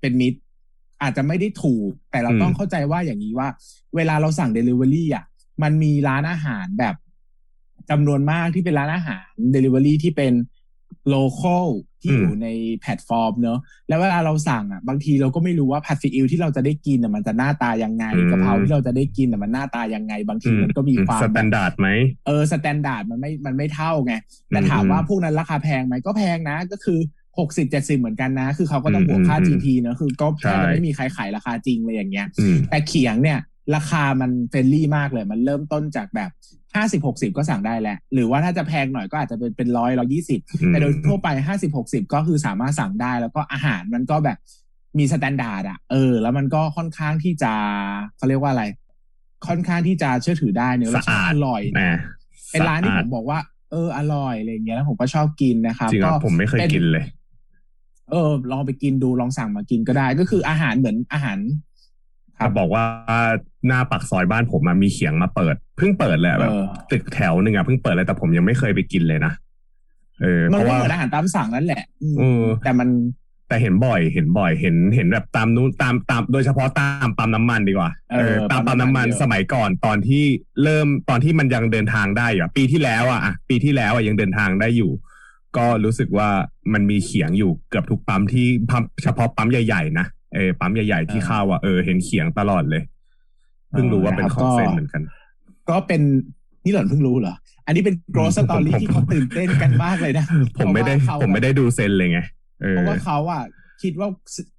[0.00, 0.38] เป็นมิตร
[1.02, 3.48] อาจจะไม่ได้ถูก แต่เราต้องเข้าใจว่าอย่างนี้ว่า
[3.96, 5.24] เวลาเราสั่ง Delivery อะ
[5.62, 6.94] มันมีร้านอาหารแบบ
[7.90, 10.32] จำนวนมากที่เป็นร้านอาหาร Delivery ที่เป็น
[11.14, 11.66] local
[12.02, 21.88] ที่อืมอยู่ในแพลตฟอร์มเนอะแล้วเวลาเราสั่งอะบางทีเราก็ไม่รู้ว่าผัดซีอิ๊วที่เราจะได้กินอะมันจะหน้าตายังไงกะเพราที่เราจะได้กินอะมันหน้าตายังไง บางทีมันก็มีความแบบ standard ไหม
[22.26, 24.14] เออ standard มันไม่มันไม่เท่าไง
[24.48, 27.00] แต่อืมถามว่าอืมพวกนั้นราคาแพงไหมก็แพงนะก็คือ
[27.38, 33.38] หกสิบเจ็ดสิบเหมือนกันนะ คือเขาก็ต้องบวกค่าอืมอืม GP เนอะคือก็แทบใช่จะไม่มีใครขายราคาจริงเลยอย่างเงี้ยอืมแต่เขียงเนี่ย
[33.74, 36.30] ราคามัน friendly มากเลย มันเริ่มต้นจากแบบ
[36.76, 44.38] ห้าสิบหกสิบก็สั่งได้แหละหรือว่าถ้าจะแพงหน่อยก็อาจจะเป็นเป็นร้อยร้อยี่สิบแต่โดยทั่วไปห้าสิบหกสิบก็คือสามารถสั่งได้ แล้วก็อาหารมันก็แบบ
[44.98, 47.52] มี standard อะเออ แล้วมันก็ค่อนข้างที่จะ
[48.16, 48.64] เขาเรียกว่าอะไร
[49.48, 51.96] ค่อนข้างที่จะเชื่อถือได้เนื้อรสชาติสะอาดอร่อยอ่า
[52.50, 53.38] เป็นร้านที่สะผอดมบอกว่า
[53.70, 57.04] เอออร่อยอะไรอย่างเงี้ยแล้วผมก็ชอบกินนะครับจริงคก็รับผมไม่เคยป็กินเลย
[58.10, 61.38] เออ ลองไปกินดูลองสั่งมากินก็ได้ ก็คืออาหารเหมือนอาหาร
[62.38, 62.84] ครัจะบบอกว่า
[63.68, 69.32] หน้าปากซอยบ้านผมอะมีเขียงมาเปิด เพิ่งเปิดเลยอะแบบเออตึกแถวหนึ่งอะเพิ่งเปิดเลยแต่ผมยังไม่เคยไปกินเลยนะ
[70.22, 72.88] เออมัเพนราะก็ว่าเหมือนอาหารตามสั่งนั่นแหละอืมเออแต่มัน
[73.48, 80.24] แต่เห็นบ่อย เห็นบ่อย เห็น เห็นแบบตามนู้นตามตาม โดยเฉพาะตามปั๊มน้ำมันดีกว่า เออ ตามปั๊มน้ำมันปั๊มน้ำมันเยอะสมัยก่อนตอนที่
[80.62, 84.90] เริ่มตอนที่มันยังเดินทางได้อยู่อะปีที่แล้วอะอะปีที่แล้วอะยังเดินทางได้อยู่
[85.56, 86.28] ก็รู้สึกว่า
[86.72, 92.82] มันมีเขียงอยู่เกือบทุกปั๊มที่ปั๊มเฉพาะปั๊มใหญ่ๆนะ เออ ปั๊มใหญ่ๆที่เข้าอะเออ เห็นเขียงตลอดเลย
[93.70, 95.02] เพิ่งรู้ว่าเป็นของเซนเหมือนกัน
[95.70, 96.02] ก็เป็น
[96.64, 97.34] นี่หล่อนเพิ่งรู้เหรอ
[97.66, 100.24] อันนี้เป็น growth story ที่เขาตื่นเต้นกันมากเลยนะ
[100.58, 102.20] ผมไม่ได้เพราะว่าเขาผมไม่ได้ดูเซนเลยไง
[102.60, 103.44] เออเพราะว่าเขาอะ
[103.82, 104.08] คิดว่า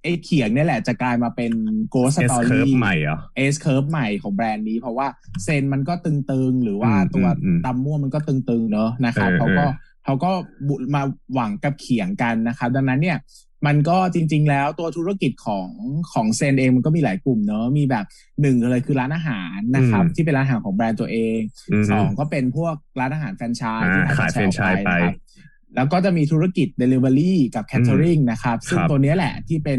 [0.02, 1.52] ไอ้เขียงเนี่ยแหละจะกลายมาเป็น
[1.92, 3.18] growth เอส story เคิร์ฟใหม่เหรอ
[3.52, 5.06] S curve ใหม่ของแบรนด์นี้ เพราะว่า
[5.44, 9.72] เซนมันก็ตึงๆ หรือว่าอืมตัวอืมอืมตำม่วมันก็ตึงๆ เนอะนะครับเออเขาก็เออ
[10.04, 10.30] เขาก็
[10.68, 11.02] บุมา
[11.34, 13.16] หวังกับเขียงกันนะครับ ดังนั้นเนี่ย
[13.66, 15.68] มันก็จริง ๆ แล้วตัวธุรกิจของ
[16.12, 18.04] ของเซนเองมันก็มีหลายกลุ่มเนอะมีแบบ
[18.40, 21.38] หนึ่งเลยคือร้านอาหารนะครับ ที่เป็นร้านอาหารของแบรนด์ตัวเอง
[21.72, 25.14] อืมสองก็เป็นพวกร้านอาหารแฟรนไชส์ที่อ่าขายแฟรนไชส์ออกแฟรนไชส์ไปนะครับ
[25.76, 29.78] แล้วก็จะมีธุรกิจ Delivery กับ Catering นะครับ ซึ่งครับตัวเนี้ยแหละที่เป็น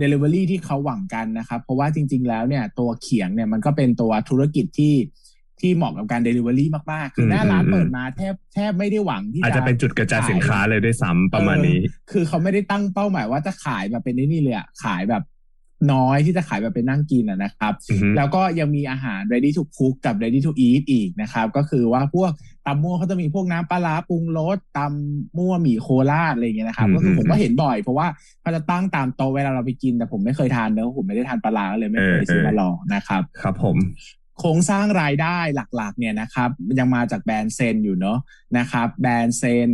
[0.00, 4.94] Delivery ที่เขาหวังกันนะครับ เพราะว่าจริง ๆ แล้วเนี่ยตัวเขียงเนี่ยมันก็เป็นตัวธุรกิจที่
[5.62, 15.22] ที่เหมาะกับการ Delivery มาก ๆ คือหน้าร้านเปิดมาแทบแทบไม่ได้หวังที่อาจจะเป็นจุดกระจายสินค้าเลยด้วยซ้ำประมาณนี้เออคือเขาไม่ได้ตั้งเป้าหมายว่าจะขายแบบเป็นนี่เลยอะขายแบบ
[15.92, 22.30] น้อยที่จะขายแบบเป็นนั่งกินอะนะครับอือฮึแล้วก็ยังมีอาหาร ready to cook กับ ready to eat อีกนะครับ ก็คือว่าพวก
[22.66, 28.06] ตำมั่วเขาจะมีพวกน้ำปลาร้าปรุงรสตำมั่วหมี่โคราชอะไรอย่างเงี้ยนะครับอืมก็คือผมอืมก็เห็นบ่อยเพราะว่า
[28.40, 33.76] เขาจะตั้งตามโต๊ะเวลาเราไปกิน แต่ผมไม่เคยทานเนอะผมไม่ได้ทานปลาร้าเลยไม่เคยเออซื้อเออมาลองนะครับ ครับผม
[34.38, 35.38] โครงสร้างรายได้
[35.76, 38.18] หลักๆ เนี่ยนะครับ ยังมาจากแบรนด์เซนอยู่เนอะ
[38.58, 39.70] นะครับ แบรนด์เซน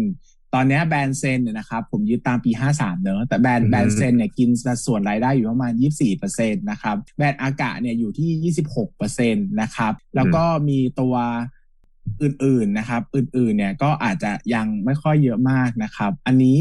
[0.55, 5.73] ตอนเนี้ยแบรนด์เซนเนี่ยนะครับผมยึดตามปี 53 เนอะแต่แบรนด์อืมแบรนด์เซนเนี่ยกินสัดส่วนรายได้อยู่ประมาณ
[6.17, 8.55] 24%นะครับแบรนด์อากะเนี่ยอยู่ที่
[9.01, 11.15] 26%นะครับแล้วก็มีตัว
[12.23, 16.59] อื่นๆนะครับ อื่นๆเนี่ยก็อาจจะยังไม่ค่อยเยอะมากนะครับ อันนี้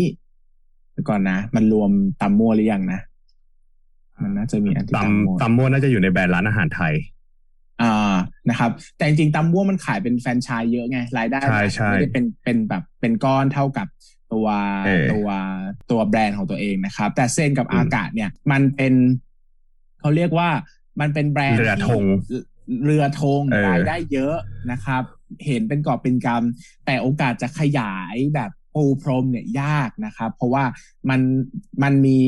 [0.91, 2.99] เดี๋ยวก่อนนะ มันรวมตำมั่วหรือยังนะ
[4.23, 6.93] มันน่าจะมีอันที่ตำมั่วตำตำมั่วน่าจะอยู่ในแบรนด์ร้านอาหารไทย
[7.81, 8.15] อ่า
[8.49, 13.87] นะครับ แต่จริงๆตำม่วมันขายเป็นแฟรนไชส์เยอะไงรายได้ใช่ใช่ไม่ได้เป็นเป็นแบบเป็นก้อนเท่ากับ
[14.33, 14.47] ตัว
[14.85, 15.27] เออตัว
[15.91, 18.93] ตัวแบรนด์ของตัวเองนะครับ แต่เซนกับอืมอากาศเนี่ย มันเป็น
[19.99, 20.49] เขาเรียกว่า
[20.99, 22.39] มันเป็นแบรนด์เรือธงที่
[22.85, 24.35] เรือธงเออรายได้เยอะ
[24.71, 25.03] นะครับ
[25.45, 30.63] เห็นเป็นกอบเป็นกำแต่โอกาสจะขยายแบบปูพรมเนี่ยยากนะครับ เพราะว่า
[31.09, 31.21] มัน
[31.83, 32.19] มันมี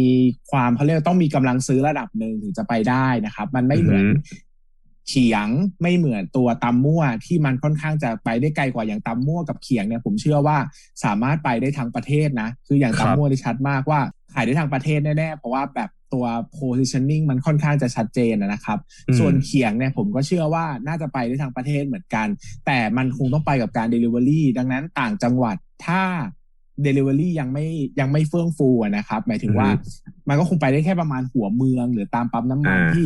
[0.52, 4.49] ความเขาเรียกว่าต้องมีกำลังซื้อระดับหนึ่งถึงจะไปได้นะครับ มันไม่เหมือนอือฮึ
[5.10, 5.48] เขียง
[5.82, 10.58] ไม่เหมือนตัวตำมั่วที่มันค่อนข้างจะไปได้ไกลกว่าอย่างตำมั่วกับเขียงเนี่ยผมเชื่อว่า
[11.04, 14.00] สามารถไปได้ทั้งประเทศนะ คืออย่างครับตำมั่วที่ชัดมากว่า
[14.34, 16.26] ขายได้ทั้งประเทศแน่ๆ เพราะว่าแบบตัว
[16.58, 22.28] positioning มันค่อนข้างจะชัดเจนนะครับอืมส่วนเขียงเนี่ยผมก็เชื่อว่าน่าจะไปได้ทั้งประเทศเหมือนกัน
[22.66, 26.04] แต่มันคงต้องไปกับการ Delivery ดังนั้นต่างจังหวัดถ้า
[26.86, 27.66] Delivery ยังไม่
[28.00, 29.70] ยังไม่เฟื่องฟูอะนะครับ หมายถึงว่า
[30.30, 33.06] มันก็คงไปได้แค่ประมาณหัวเมือง หรือตามปั๊มน้ำมันอ่าที่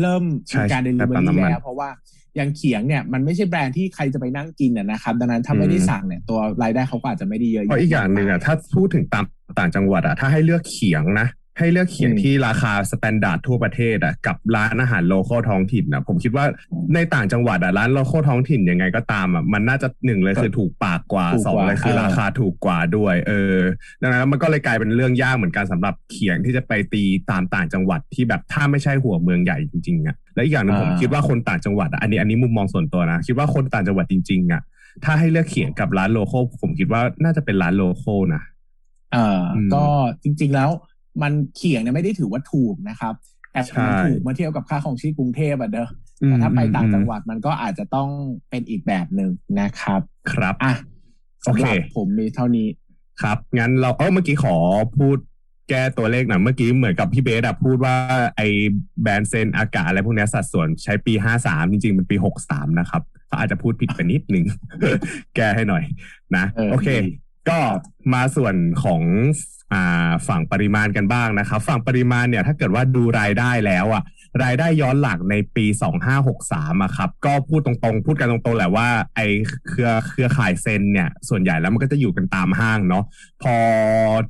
[0.00, 1.88] เริ่มใช่มีการแต่ Delivery ปั๊มน้ำมันแล้ว เพราะว่า
[2.36, 9.24] อย่างเขียงเนี่ยมันไม่ใช่แบรนด์ที่ใครจะไปนั่งกินอะนะครับ ดังนั้นถ้าไม่ได้อืมสั่งเนี่ยตัวรายได้เขาก็อาจจะไม่ได้เยอะเพราะอีกอย่างหนึ่งอะถ้าพูดถึงตาม
[9.58, 16.44] ต่างจังหวัดอะถ้าให้เลือกเขียงนะ ให้เลือกเขียงอืมที่ราคา standard ทั่วประเทศอะกับร้านอาหาร local ท้องถิ่นอะผมคิดว่า
[16.94, 23.56] ในต่างจังหวัดอะร้าน local ท้องถิ่นยังไงก็ตามอะมันน่าจะหนึ่งเลยคือถูกปากกว่าถูกกว่าสองเลยคือเออราคาถูกกว่าด้วย เออ
[24.02, 34.62] ดังนั้นมันก็เลยกลายเป็นเรื่องยากเหมือนกันสำหรับเขียงที่จะไปตีตามต่างจังหวัดที่แบบถ้าไม่ใช่หัวเมืองใหญ่จริงๆอะและอีกอย่างหนึ่งผมคิดว่าคนต่างจังหวัดอะอันนี้อันนี้มุมมองส่วนตัวนะคิดว่าคนต่างจังหวัดจริงๆอะ
[35.04, 38.42] ถ้าให้เลือกเขียงกับร้าน local ผมคิดว่าน่าจะเป็นร้าน local นะ
[39.12, 39.84] เอ่ออมก็
[40.22, 40.70] จริง ๆแล้ว
[41.22, 43.14] มันเขียงเนี่ยไม่ได้ถือว่าถูกนะครับ
[43.52, 45.88] แต่ใช่มันถูกเมื่อเทียบกับค่าครองชีพกรุงเทพอะเด้อ
[46.26, 48.08] แต่ถ้าไปต่างจังหวัดมันก็อาจจะต้อง
[48.50, 50.00] เป็นอีกแบบหนึ่งนะครับ
[50.32, 50.74] ครับอะ
[51.46, 52.68] สำหรับโอเคผมมีเท่านี้
[53.22, 54.56] ครับ งั้นเราเออเมื่อกี้ขอ
[54.98, 55.18] พูด
[55.68, 57.94] แก้ตัวเลขหน่อยเมื่อกี้เหมือนกับพี่เบสอะพูดว่า
[58.36, 58.42] ไอ
[59.02, 64.44] แบรนด์เซนอากาศอะไรพวกเนี้ยสัดส่วนใช้ปีห้าสามจริงๆ มันปีหกสามนะครับเขาอาจจะพูดผิดไปนิดนึง
[65.36, 65.82] แก้ให้หน่อย
[66.36, 67.10] นะเออโอเคดี
[67.48, 67.58] ก็
[68.12, 69.02] มาส่วนของ
[69.72, 74.02] อ่าฝั่งปริมาณกันบ้างนะครับ ฝั่งปริมาณเนี่ยถ้าเกิดว่าดูรายได้แล้วอะ
[74.44, 75.66] รายได้ย้อนหลังในปี
[76.24, 79.20] 2563อะครับ ก็พูดตรงๆ พูดกันตรงๆแหละว่าไอ
[79.68, 83.04] เครือเครือข่ายเซนเนี่ย ส่วนใหญ่แล้วมันก็จะอยู่กันตามห้างเนาะ
[83.42, 83.56] พอ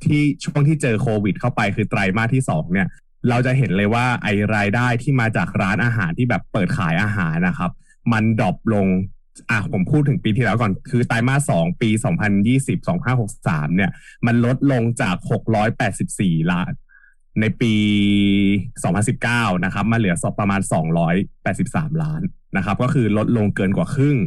[0.05, 2.87] ที่ช่วงที่เจอโควิดเข้าไปคือไตรมาสที่สองเนี่ย
[3.29, 7.71] เราจะเห็นเลยว่าไอรายได้ที่มาจากร้านอาหารที่แบบเปิดขายอาหารนะครับ
[8.11, 8.87] มันดรอปลง
[9.49, 11.89] อะผมพูดถึงปีที่แล้วก่อนคือไตรมาสสองปี
[12.37, 12.79] 2020
[13.17, 13.91] 2563 เนี่ย
[14.25, 15.15] มันลดลงจาก
[15.83, 16.71] 684 ล้าน
[17.41, 17.73] ในปี
[18.89, 20.61] 2019 นะครับ มาเหลือประมาณ
[21.31, 22.21] 283 ล้าน
[22.57, 24.17] นะครับ ก็คือลดลงเกินกว่าครึ่ง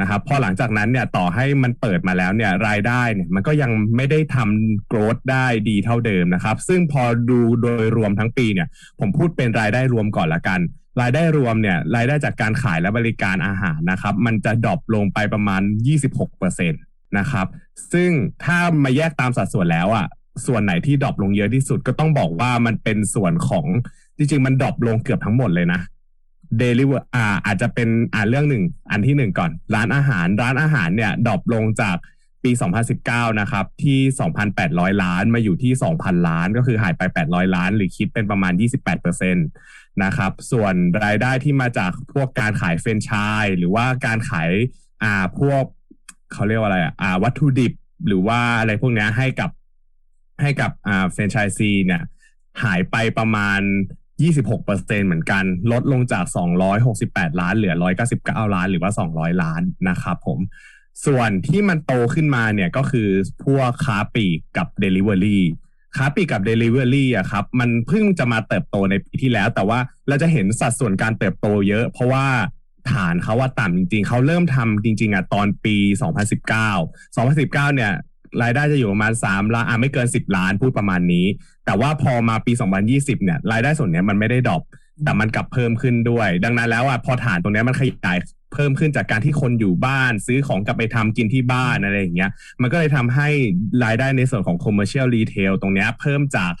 [0.00, 8.68] นะครับพอหลังจากนั้นเนี่ยต่อให้มันเปิดมาแล้วเนี่ยรายได้เนี่ยมันก็ยังไม่ได้ทำ growth ได้ดีเท่าเดิมนะครับ ซึ่งพอดูโดยรวมทั้งปีเนี่ย
[9.00, 10.60] ผมพูดเป็นรายได้รวมก่อนละกัน
[11.00, 15.62] รายได้รวมเนี่ยรายได้จากการขายและบริการอาหารนะครับ มันจะดรอปลงไปประมาณ
[16.38, 17.46] 26%นะครับ
[17.92, 18.10] ซึ่ง
[18.44, 20.06] ถ้ามาแยกตามสัดส่วนแล้วอะ
[20.46, 23.66] ส่วนไหนที่ drop ลงเยอะที่สุดก็ต้องบอกว่ามันเป็นส่วนของ
[24.16, 25.80] จริงๆมัน drop ลงเกือบทั้งหมดเลยนะ
[26.58, 31.96] เดลิเวอร์อ่าอาจจะเป็นอ่าเรื่องหนึ่งอันที่หนึ่งก่อน ร้านอาหารร้านอาหารเนี่ย drop ลงจาก
[32.44, 32.50] ปี
[32.94, 33.98] 2019 นะครับที่
[34.50, 43.10] 2,800 ล้านมาอยู่ที่ 2,000 ล้าน ก็คือหายไป 800 ล้าน หรือคิดเป็นประมาณ 28% นะครับ ส่วนรายได้ที่มาจากพวกการขายแฟรนไชส์
[43.42, 44.50] ส์หรือว่าการขาย
[45.02, 45.64] อ่าพวก
[46.32, 47.72] เขาเรียกว่าอะไรอ่าวัตถุดิบ
[48.06, 49.50] หรือว่าอะไรพวกนี้ให้กับ
[50.40, 52.02] ให้กับอ่าเฟรนไชส์ซีเนี่ย
[52.62, 53.60] หายไปประมาณ
[54.34, 56.24] 26%เหมือนกัน ลดลงจาก
[56.82, 57.74] 268 ล้าน เหลือ
[58.14, 60.38] 199 ล้าน หรือว่า 200 ล้านนะครับผม
[61.06, 63.08] ส่วนที่มันโตขึ้นมาเนี่ยก็คือ
[63.44, 65.40] พวกค้าปลีกกับ Delivery
[65.96, 69.78] ค้าปลีกกับ Delivery อะครับ มันเพิ่งจะมาเติบโตในปีที่แล้ว แต่ว่า
[70.08, 72.26] เราจะเห็นสัดส่วนการเติบโตเยอะ เพราะว่า
[72.92, 75.76] ฐานเขาว่าต่ำจริง ๆ เขาเริ่มทำจริง ๆอะตอนปี
[76.42, 77.92] 2019 2019 เนี่ย
[78.42, 81.26] รายได้จะอยู่ประมาณ 3 ล้านอะไม่เกิน 10 ล้านพูดประมาณนี้
[81.66, 82.52] แต่ว่าพอมาปี
[82.88, 84.62] 2020 เนี่ยรายได้ส่วนเนี้ยมันไม่ได้ดรอป
[85.04, 88.16] แต่มันกลับเพิ่มขึ้นด้วย ดังนั้นแล้วอะพอฐานตรงเนี้ยมันขยาย
[88.54, 93.28] เพิ่มขึ้นจากการที่คนอยู่บ้าน ซื้อของกลับไปทำกินที่บ้านอะไรอย่างเงี้ยมันก็เลยทำให้
[93.84, 96.52] รายได้ในส่วนของ commercial retail ตรงเนี้ยเพิ่มจาก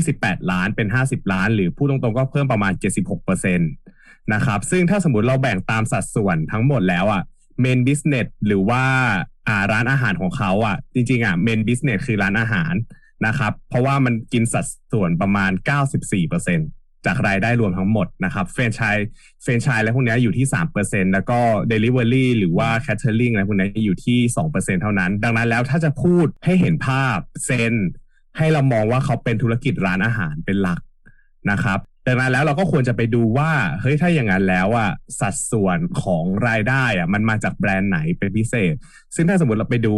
[0.00, 2.72] 28 ล้านเป็น 50 ล้าน หรือพูดตรงๆก็เพิ่มประมาณ
[3.12, 7.22] 76%นะครับซึ่งถ้าสมมติเราแบ่งตามสัดส่วนทั้งหมดแล้วอะ
[7.64, 8.84] main business หรือว่า
[9.48, 12.74] อ่าร้านอาหารของเขาอะ จริงๆอะ main business คือร้านอาหาร
[13.26, 15.50] นะครับ เพราะว่ามันกินสัดส่วนประมาณ
[16.18, 18.96] 94% จากรายได้รวมทั้งหมดนะครับแฟรนไชส์
[19.42, 20.46] แฟรนไชส์และพวกนี้อยู่ที่
[20.80, 21.38] 3%แล้วก็
[21.72, 24.18] Delivery หรือว่า Catering อะไรพวกนี้อยู่ที่
[24.50, 27.74] 2%เท่านั้น ดังนั้นแล้วถ้าจะพูดให้เห็นภาพเซน
[28.38, 30.80] ให้เรามองว่าเขาเป็นธุรกิจร้านอาหารเป็นหลัก
[31.50, 34.90] นะครับดังนั้นแล้วเราก็ควรจะไปดูว่าเฮ้ยถ้าอย่างนั้นแล้วอะ
[35.20, 38.74] สัดส่วนของรายได้อะมันมาจากแบรนด์ไหนเป็นพิเศษ
[39.14, 39.96] ซึ่งถ้าสมมติเราไปดู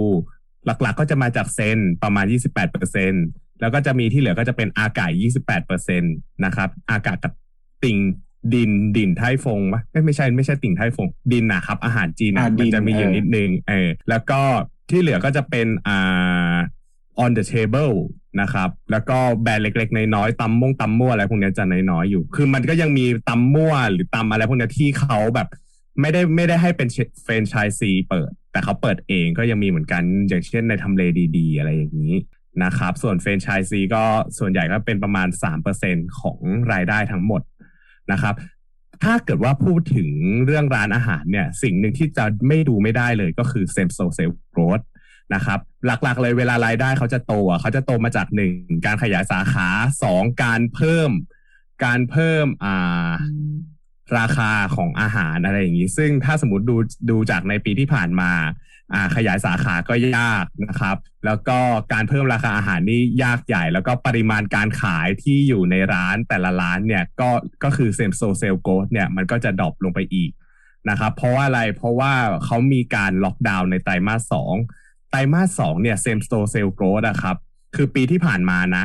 [0.66, 5.10] หลักๆก็จะมาจากเซนประมาณ 28% แล้วก็จะมีที่เหลือก็จะเป็นอากาศ
[5.58, 7.32] 28%นะครับ อากาศกับ
[7.84, 7.98] ติ่ง
[8.54, 14.40] ดินดินไทฟงปะไม่ไม่ใช่ไม่ใช่ติ่งไทฟง ดินนะครับ อาหารจีนนะอ่าดิมันนจะมีอยู่เออนิดนึงเออแล้วก็
[14.90, 16.54] ที่เหลือก็จะเป็นอ่า
[17.24, 17.94] On the Table
[18.40, 25.48] นะครับ แล้วก็แบรนด์เล็ก ๆ น้อยๆตำมั่วตำมั่วอะไรพวกเนี้ยจะน้อยๆอยู่ คือมันก็ยังมีตำมั่วหรือตำอะไรพวกเนี้ยที่เขาแบบ
[26.00, 26.88] ไม่ได้ไม่ได้ให้เป็น
[27.22, 31.02] เฟรนไชส์ซีเปิด แต่เขาเปิดเองก็ยังมีเหมือนกันอย่างเช่นในทำเล
[31.36, 32.14] ดี ๆ อะไรอย่างนี้
[32.64, 34.04] นะครับ ส่วนเฟรนไชส์ซีก็
[34.38, 35.28] ส่วนใหญ่ก็เป็นประมาณ
[35.74, 36.38] 3%ของ
[36.72, 37.42] รายได้ทั้งหมด
[38.12, 38.34] นะครับ
[39.04, 40.10] ถ้าเกิดว่าพูดถึง
[40.44, 44.80] เรื่องร้านอาหารเนี่ย สิ่งหนึ่งที่จะไม่ดูไม่ได้เลยก็คือ same store sales growth
[45.34, 48.52] นะครับ หลักๆเลยเวลารายได้เขาจะโตอะเขาจะโตมาจากหนึ่ง
[48.86, 49.68] การขยายสาขา
[50.02, 51.10] สองการเพิ่ม
[51.84, 53.10] การเพิ่มอ่า
[54.18, 56.76] ราคาของอาหารอะไรอย่างนี้ ซึ่งถ้าสมมติดู
[57.10, 58.32] ดูจากในปีที่ผ่านมา
[59.16, 61.58] ขยายสาขาก็ยากนะครับ แล้วก็
[61.92, 67.30] การเพิ่มราคาอาหารนี่ยากใหญ่ แล้วก็ปริมาณการขายที่อยู่ในร้านแต่ละร้านเนี่ยก็
[67.64, 70.30] ก็คือ same store sales growth เนี่ยมันก็จะ drop ลงไปอีก
[70.90, 72.12] นะครับ เพราะว่าอะไรเพราะว่า
[72.44, 74.54] เขามีการล็อกดาวน์ในไตรมาสสอง
[75.10, 77.36] ไตรมาสสองเนี่ย same store sales growth อะครับ
[77.76, 78.84] คือปีที่ผ่านมานะ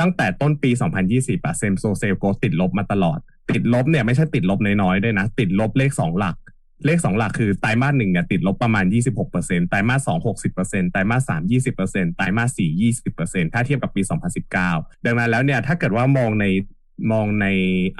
[0.00, 0.70] ตั้งแต่ต้นปี
[1.08, 3.18] 2020อะ same store sales growth ติดลบมาตลอด
[3.50, 6.36] ติดลบเนี่ยไม่ใช่ติดลบน้อยๆด้วยนะ ติดลบเลขสองหลัก
[6.86, 8.84] เลขสองหลักคือไตรมาสหนึ่งเนี่ยติดลบประมาณ
[9.28, 10.18] 26%ไตรมาสสอง
[10.54, 11.42] 60%ไตรมาสสาม
[11.78, 14.02] 20%ไตรมาสสี่20%ถ้าเทียบกับปี
[14.52, 16.46] 2019ดังนั้นแล้วเนี่ยถ้าเกิดว่ามองใน
[17.12, 17.46] มองใน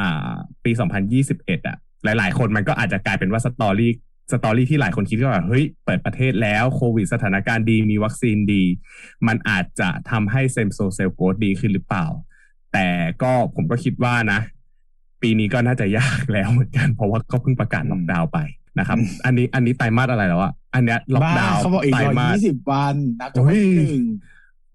[0.01, 0.33] อ่า
[0.65, 8.65] ปี2021อะหลาย ๆ คนมันก็อาจจะกลายเป็นว่า story story ที่หลายคนคิดว่าเฮ้ย เปิดประเทศแล้วโควิดสถานการณ์ดีมีวัคซีนดี
[9.27, 12.07] มันอาจจะทำให้ same store sales growth ดีขึ้นหรือเปล่า
[12.73, 12.89] แต่
[13.23, 14.41] ก็ผมก็คิดว่านะ
[15.25, 18.39] ปีนี้ก็น่าจะยากแล้วเหมือนกัน เพราะว่าก็เพิ่งประกาศล็อกดาวน์ไป
[18.79, 24.05] นะครับอืมอันนี้อันนี้ไตรมาสอะไรแล้วอะอันเนี้ยล็อกบ้าดาวน์เขาบอกอีกไตรร้อยมาสยี่สิบวันนับจากโอ้วันยที่หนึ่ง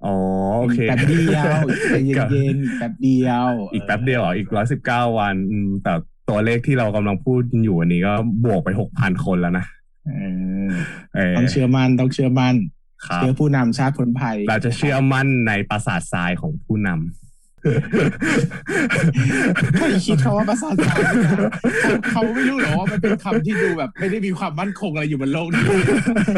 [0.05, 0.15] อ๋อ
[0.59, 1.55] โอเคแป๊บเดียว
[1.91, 5.93] ใจเย็นๆแป๊บเดียว อีกแป๊บเดียวเหรออีกร้อยสิบเก้าวันอืมแต่
[6.29, 8.13] ตัวเลขที่เรากำลังพูดอยู่วันนี้ก็
[8.45, 9.65] บวกไปหกพันคนแล้วนะ
[10.07, 10.11] เอ
[10.67, 10.71] อ
[11.15, 12.55] เออต้องเชื่อมั่นต้องเชื่อมั่น
[13.05, 17.63] ครับเชื่อผู้นำชาติพ้นภัย เราจะเชื่อมั่นในปราสาททรายของผู้นำ
[19.79, 25.63] ไม่คิดเขาว่าภาษาไทยนะเขาเขาไม่รู้หรอกว่ามันเป็นคำที่ดูแบบไม่ได้มีความมั่นคงอะไรอยู่บนโลกนี้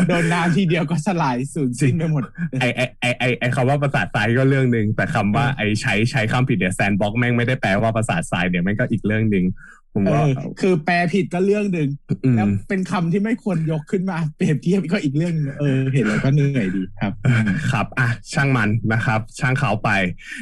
[0.08, 2.24] โดนน้ำทีเดียวก็สลายสูญสิ้นไปหมด
[2.60, 9.46] ไอไอไอไอไอคำว่าประสาททรายก็เรื่องหนึ่งแต่คำว่าไอใช้ใช้คำผิดเดี๋ยวแซนบ็อกแม่งไม่ได้แปลว่าประสาททรายเดี๋ยวแม่งก็อีกเรื่องหนึ่ง
[9.94, 11.90] ผมเอว่าอคือแปลผิดก็เรื่องหนึ่ง
[12.24, 19.90] อืมแล้วเป็นคำที่ไม่ควรยกขึ้นมา เปรียบเทียบก็อีกเรื่องหนึ่งเออเห็นแล้วก็เหนื่อยดีครับอืมครับอะช่างมันนะครับ ช่างเขาไป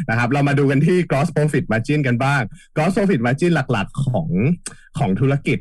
[0.09, 2.41] นะครับ เรามาดูกันที่ gross profit margin กันบ้าง
[2.75, 4.29] gross profit margin หลักๆของ
[4.99, 5.59] ของธุรกิจ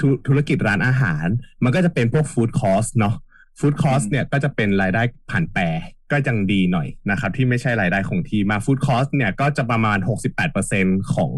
[0.00, 1.26] ธุธุรกิจร้านอาหาร
[1.64, 3.14] มันก็จะเป็นพวก food cost เนาะ
[3.58, 5.62] food cost อืมเนี่ยก็จะเป็นรายได้ผ่านแปร
[6.12, 9.98] ก็ยังดีหน่อยนะครับ ที่ไม่ใช่รายได้คงที่มา food cost เนี่ยก็จะประมาณ
[10.56, 11.32] 68%ของ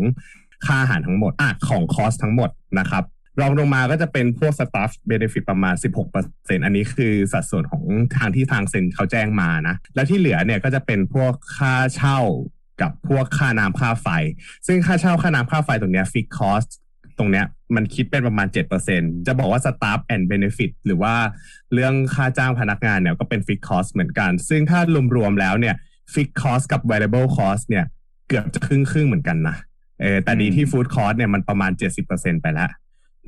[0.66, 3.04] ค่าอาหารทั้งหมดอะของ cost ทั้งหมดนะครับ
[3.40, 5.74] รองลงมาก็จะเป็นพวก staff benefit ประมาณ
[6.14, 7.84] 16%อันนี้คือสัดส่วนของ
[8.16, 12.18] ทางที่ทางเซ็นเขาแจ้งมานะ แล้วที่เหลือเนี่ยก็จะเป็นพวกค่าเช่า
[12.80, 14.08] กับพวกค่าน้ำค่าไฟ
[14.66, 16.70] ซึ่งค่าเช่าค่าน้ำค่าไฟตรงเนี้ย fixed cost
[17.18, 18.48] ตรงเนี้ยมันคิดเป็นประมาณ
[18.86, 21.14] 7%จะบอกว่า staff and benefit หรือว่า
[21.72, 24.80] เรื่องค่าจ้างพนักงานเนี่ยก็เป็น fixed cost เหมือนกัน ซึ่งถ้า
[25.16, 25.74] รวมๆแล้วเนี่ย
[26.14, 27.84] fixed cost กับ variable cost เนี่ย
[28.28, 29.56] เกือบจะครึ่งครึ่งๆเหมือนกันนะ
[30.00, 31.72] เออแต่ดีที่ food cost เนี่ยมันประมาณ
[32.06, 32.70] 70%ไปแล้ว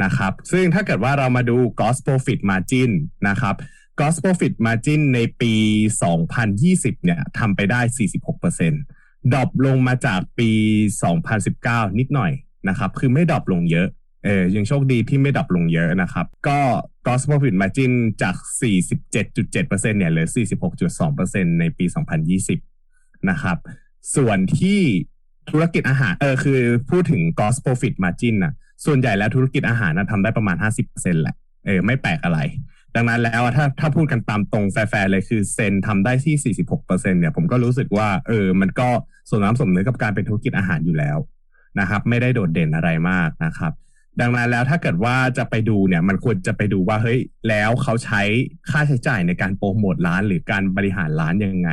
[0.05, 2.91] นะครับ ซึ่งถ้าเกิดว่าเรามาดู gross profit margin
[3.29, 3.55] นะครับ
[3.99, 5.53] gross profit margin ในปี
[6.29, 7.81] 2020 เนี่ยทำไปได้
[8.57, 10.51] 46% drop ลงมาจากปี
[11.25, 12.33] 2019 นิดหน่อย
[12.69, 13.89] นะครับ คือไม่ drop ลงเยอะ
[14.25, 16.59] เออยังโชคดีที่ไม่ drop ลงเยอะนะครับ ก็
[17.05, 18.35] gross profit margin จาก
[19.13, 20.29] 47.7%เนี่ยเหลือ
[20.93, 21.85] 46.2%ในปี
[22.57, 23.59] 2020 นะครับ
[24.17, 24.81] ส่วนที่
[25.51, 28.53] ธุรกิจอาหารเออคือพูดถึง gross profit margin นะ
[28.87, 30.57] ส่วนใหญ่แล้วธุรกิจอาหารนะทำได้ประมาณ
[30.87, 31.35] 50%แหละ
[31.67, 32.39] เออไม่แปลกอะไร
[32.95, 38.89] ดังนั้นแล้วถ้าถ้าพูดกันตามตรงแฟร์ๆเลยคือเซนทำได้ที่ 46%เนี่ยผมก็รู้สึกว่าเออมันก็
[39.31, 41.19] สมน้ำสมเนื้อกับการเป็นธุรกิจอาหารอยู่แล้ว
[41.81, 43.73] นะครับ ไม่ได้โดดเด่นอะไรมากนะครับ
[44.21, 48.23] ดังนั้นแล้วถ้าเกิดว่าจะไปดูเนี่ยมันควรจะไปดูว่าเฮ้ยแล้วเขาใช้
[48.71, 51.71] ค่าใช้จ่ายในการโปรโมทร้านหรือการบริหารร้านยังไง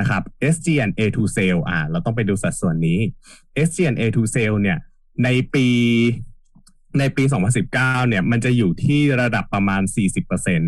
[0.00, 0.22] นะครับ
[0.54, 2.98] SG&A to sale อ่าเราต้องไปดูสัดส่วนนี้
[3.66, 4.78] SG&A to sale เนี่ย
[5.24, 5.66] ในปี
[6.98, 7.24] ในปี
[7.66, 9.82] 2019 เนี่ยมันจะอยู่ที่ระดับประมาณ
[10.28, 10.62] 40%น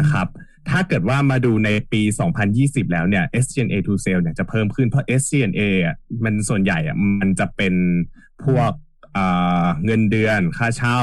[0.00, 0.26] ะครับ
[0.70, 2.02] ถ้าเกิดว่ามาดูในปี
[2.46, 7.74] 2020 แล้วเนี่ย S G N A to sale เนี่ยจะเพิ่มขึ้นเพราะ S G N A อะมันส่วนใหญ่อะมันจะเป็น
[8.44, 8.70] พวก
[9.84, 11.00] เงินเดือนค่าเช่า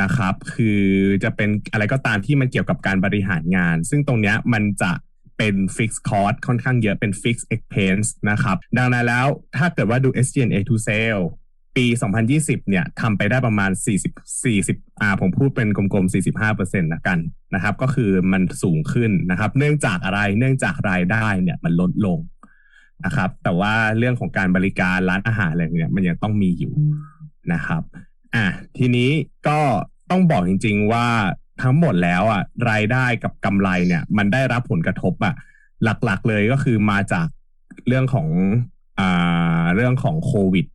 [0.00, 0.82] นะครับ คือ
[1.24, 4.92] จะเป็นอะไรก็ตามที่มันเกี่ยวกับการบริหารงาน ซึ่งตรงเนี้ยมันจะ
[5.38, 9.26] เป็น fixed cost ค่อนข้างเยอะเป็น fixed expense นะครับ ดังนั้นแล้ว
[9.58, 11.22] ถ้าเกิดว่าดู SG&A to sale
[11.76, 11.86] ปี
[12.28, 16.12] 2020 เนี่ยทำไปได้ประมาณ 40 40อ่าผมพูดเป็นกลมๆ
[16.48, 17.18] 45%นะกัน
[17.54, 22.18] นะครับ ก็คือมันสูงขึ้นนะครับ เนื่องจากอะไรเนื่องจากรายได้เนี่ยมันลดลง
[23.04, 26.72] นะครับ แต่ว่าเรื่องของการบริการร้านอาหารอะไรเนี่ยมันยังต้องมีอยู่
[27.52, 27.82] นะครับ
[28.34, 28.46] อะ
[28.78, 29.10] ทีนี้
[29.48, 29.60] ก็
[30.10, 31.06] ต้องบอกจริง ๆว่า
[31.62, 35.34] ทั้งหมดแล้วอะรายได้กับกำไรเนี่ย มันได้รับผลกระทบอะ
[36.04, 37.26] หลักๆเลยก็คือมาจาก
[37.86, 38.28] เรื่องของ
[38.98, 40.66] อ่าเรื่องของโควิด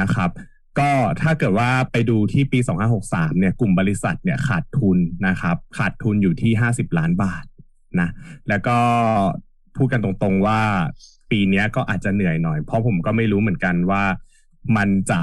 [0.00, 0.30] นะครับ
[0.78, 0.90] ก็
[1.22, 2.58] ถ้าเกิดว่าไปดูที่ปี
[3.00, 7.44] 2563 เนี่ยกลุ่มบริษัทเนี่ยขาดทุนนะครับ ขาดทุนอยู่ที่ 50 ล้านบาท
[8.00, 8.08] นะ
[8.48, 8.78] แล้วก็
[9.76, 10.60] พูดกันตรงๆว่า
[11.30, 14.04] ปีนี้ก็อาจจะเหนื่อยหน่อย เพราะผมก็ไม่รู้เหมือนกันว่า
[14.76, 15.20] มันจะ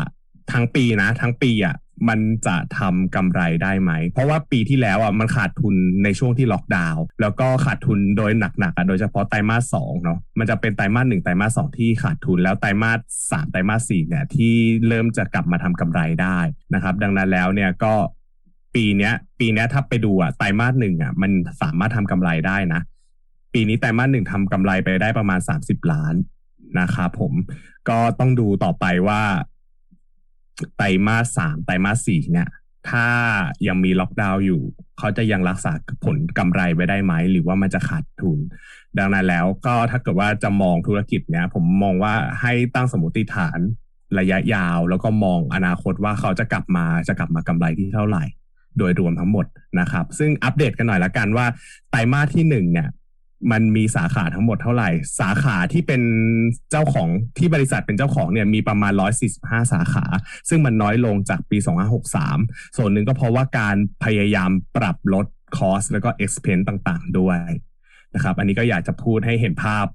[0.51, 1.75] ทั้งปีนะ ทั้งปีอะ
[2.09, 12.99] มันจะทำกำไรได้ไหม เพราะว่าปีที่แล้วอะมันขาดทุนในช่วงที่ล็อกดาวน์แล้วก็ขาดทุนโดยหนักๆอะโดยเฉพาะไตรมาสสองเนาะมันจะเป็นไตรมาสหนึ่งไตรมาสสองที่ขาดทุนแล้วไตรมาส
[13.31, 14.53] สามไตรมาสสี่เนี่ยที่
[14.87, 16.39] เริ่มจะกลับมาทำกำไรได้
[16.73, 17.93] นะครับ ดังนั้นแล้วเนี่ยก็
[18.75, 22.81] ปีเนี้ย ปีเนี้ยถ้าไปดูอะไตรมาสหนึ่งอะมันสามารถทำกำไรได้นะ
[23.53, 26.13] ปีนี้ไตรมาสหนึ่งทำกำไรไปได้ประมาณสามสิบล้าน
[26.79, 27.33] นะครับผม
[27.89, 29.21] ก็ต้องดูต่อไปว่า
[30.77, 32.49] ไตรมาสสามไตรมาสสี่เนี่ย
[32.89, 33.07] ถ้า
[33.67, 34.61] ยังมีล็อกดาวน์อยู่
[34.97, 35.71] เขาจะยังรักษา
[36.05, 38.39] ผลกำไรไว้ได้ไหม หรือว่ามันจะขาดทุน
[38.97, 43.59] ดังนั้นแล้วก็ถ้าเกิดว่าจะมองธุรกิจเนี้ยผมมองว่าให้ตั้งสมมติฐาน
[44.19, 48.23] ระยะยาว แล้วก็มองอนาคตว่าเขาจะกลับมาจะกลับมากำไรที่เท่าไหร่
[48.77, 49.45] โดยรวมทั้งหมด
[49.79, 51.45] นะครับ ซึ่งอัปเดตกันหน่อยละกันว่า
[51.91, 52.87] ไตรมาสที่หนึ่งเนี่ย
[53.51, 56.01] มันมีสาขาทั้งหมดเท่าไหร่ สาขาที่เป็น
[56.71, 58.93] เจ้าของที่บริษัทเป็นเจ้าของเนี่ยมีประมาณ
[59.33, 60.05] 145 สาขา
[60.49, 61.57] ซึ่งมันน้อยลงจากปี
[62.17, 65.25] 2563 ส่วนหนึ่งก็เพราะว่าการพยายามปรับลด
[65.57, 67.39] คอสแล้วก็ expense ต่างๆ ด้วย
[68.15, 69.85] นะครับ อันนี้ก็อยากจะพูดให้เห็นภาพ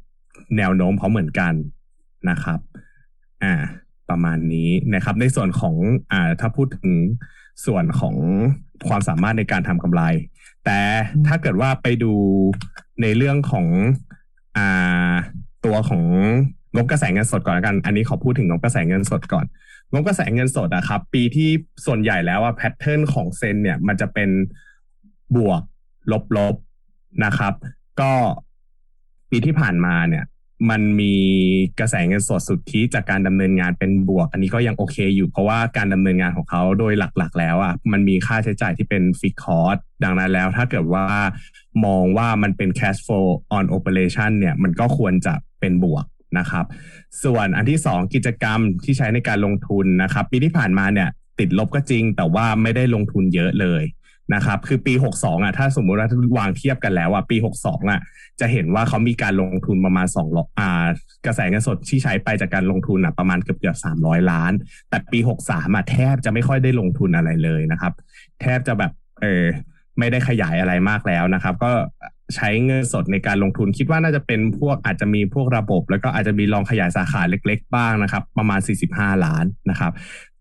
[0.56, 1.52] แนวโน้มเขาเหมือนกัน
[2.30, 2.58] นะครับ
[3.42, 3.54] อ่า
[4.10, 5.74] ประมาณนี้นะครับ ในส่วนของ
[6.12, 6.92] อ่า ถ้าพูดถึง
[7.66, 8.16] ส่วนของ
[8.88, 10.02] ความสามารถในการทำกำไร
[10.64, 10.80] แต่
[11.26, 12.12] ถ้าเกิดว่าไปดู
[13.02, 13.66] ในเรื่องของ
[14.56, 15.14] อ่า
[15.64, 16.02] ตัวของ
[16.74, 19.46] งบกระแสเงินสดก่อนละกัน อันนี้ขอพูดถึงงบกระแสเงินสดก่อน
[19.92, 21.48] งบกระแสเงินสดอะครับ ปีที่
[21.86, 24.30] ส่วนใหญ่แล้วอะแพทเทิร์นของเซนเนี่ยมันจะเป็น
[25.36, 25.62] บวก
[26.12, 26.54] ลบลบ
[27.24, 27.54] นะครับ
[28.00, 28.12] ก็
[29.30, 30.24] ปีที่ผ่านมาเนี่ย
[30.70, 31.14] มันมี
[31.80, 41.04] กระแสเงินสดสุทธิจากการดำเนินงานเป็นบวก อันนี้ก็ยังโอเคอยู่เพราะว่าการดำเนินงานของเขาโดยหลักๆ แล้วอะมันมีค่าใช้จ่ายที่เป็นฟิกคอร์สดังนั้นแล้ว ถ้าเกิดว่า
[41.84, 46.04] มองว่ามันเป็น cash flow on operation เนี่ยมันก็ควรจะเป็นบวก
[46.38, 46.64] นะครับ
[47.24, 51.08] ส่วนอันที่ 2 กิจกรรมที่ใช้ในการลงทุนนะครับ ปีที่ผ่านมาเนี่ย
[51.38, 53.82] ติดลบก็จริง แต่ว่าไม่ได้ลงทุนเยอะเลย
[54.34, 56.08] นะครับ คือปี 62อะถ้าสมมุติว่า
[56.38, 58.00] วางเทียบกันแล้วอะปี 62อะ
[58.40, 60.86] จะเห็นว่าเขามีการลงทุนประมาณ2อ่า
[61.26, 64.52] กระแสเงินสดที่ใช้ไปจากการลงทุนอะประมาณเกือบเกือบ300 ล้าน
[64.90, 67.92] แต่ปี 63อะแทบจะไม่ค่อยได้ลงทุนอะไรเลยนะครับ
[68.40, 69.44] แทบจะแบบเออ
[69.98, 71.72] ไม่ได้ขยายอะไรมากแล้วนะครับ ก็
[72.34, 78.60] ใช้เงินสดในการลงทุนคิดว่าน่าจะเป็นพวกอาจจะมีพวกระบบ แล้วก็อาจจะมีลองขยายสาขาเล็ก ๆ บ้างนะครับ ประมาณ
[78.92, 79.92] 45 ล้านนะครับ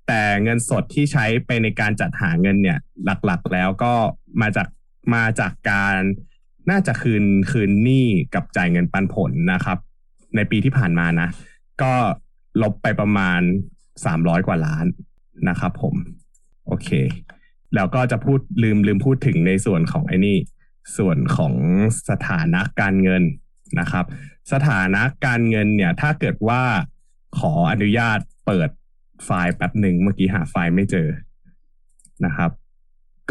[0.07, 2.79] แต่เงินสดที่ใช้ไปในการจัดหาเงินเนี่ย
[3.25, 3.93] หลักๆแล้วก็
[4.41, 4.67] มาจาก
[5.15, 5.97] มาจากการ
[6.69, 9.77] น่าจะคืนคืนหนี้กับจ่ายเงินปันผลนะครับ
[10.35, 11.27] ในปีที่ผ่านมานะ
[11.81, 11.93] ก็
[12.61, 13.41] ลบไปประมาณ
[13.93, 14.85] 300 กว่าล้าน
[15.49, 15.95] นะครับผม
[16.67, 16.89] โอเค
[17.75, 20.37] แล้วก็จะพูดลืมลืมพูดถึงในส่วนของไอ้นี่
[20.97, 21.53] ส่วนของ
[22.09, 23.23] สถานะการเงิน
[23.79, 24.05] นะครับ
[24.51, 26.61] สถานะการเงินเนี่ย ถ้าเกิดว่า
[27.39, 28.69] ขออนุญาตเปิด
[29.25, 31.07] ไฟล์แป๊บหนึ่งเมื่อกี้หาไฟล์ไม่เจอ
[32.25, 32.51] นะครับ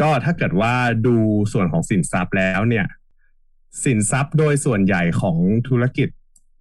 [0.01, 0.73] ก็ถ้าเกิดว่า
[1.07, 1.15] ดู
[1.53, 2.85] ส่วนของสินทรัพย์แล้วเนี่ย
[3.83, 6.09] สินทรัพย์โดยส่วนใหญ่ของธุรกิจ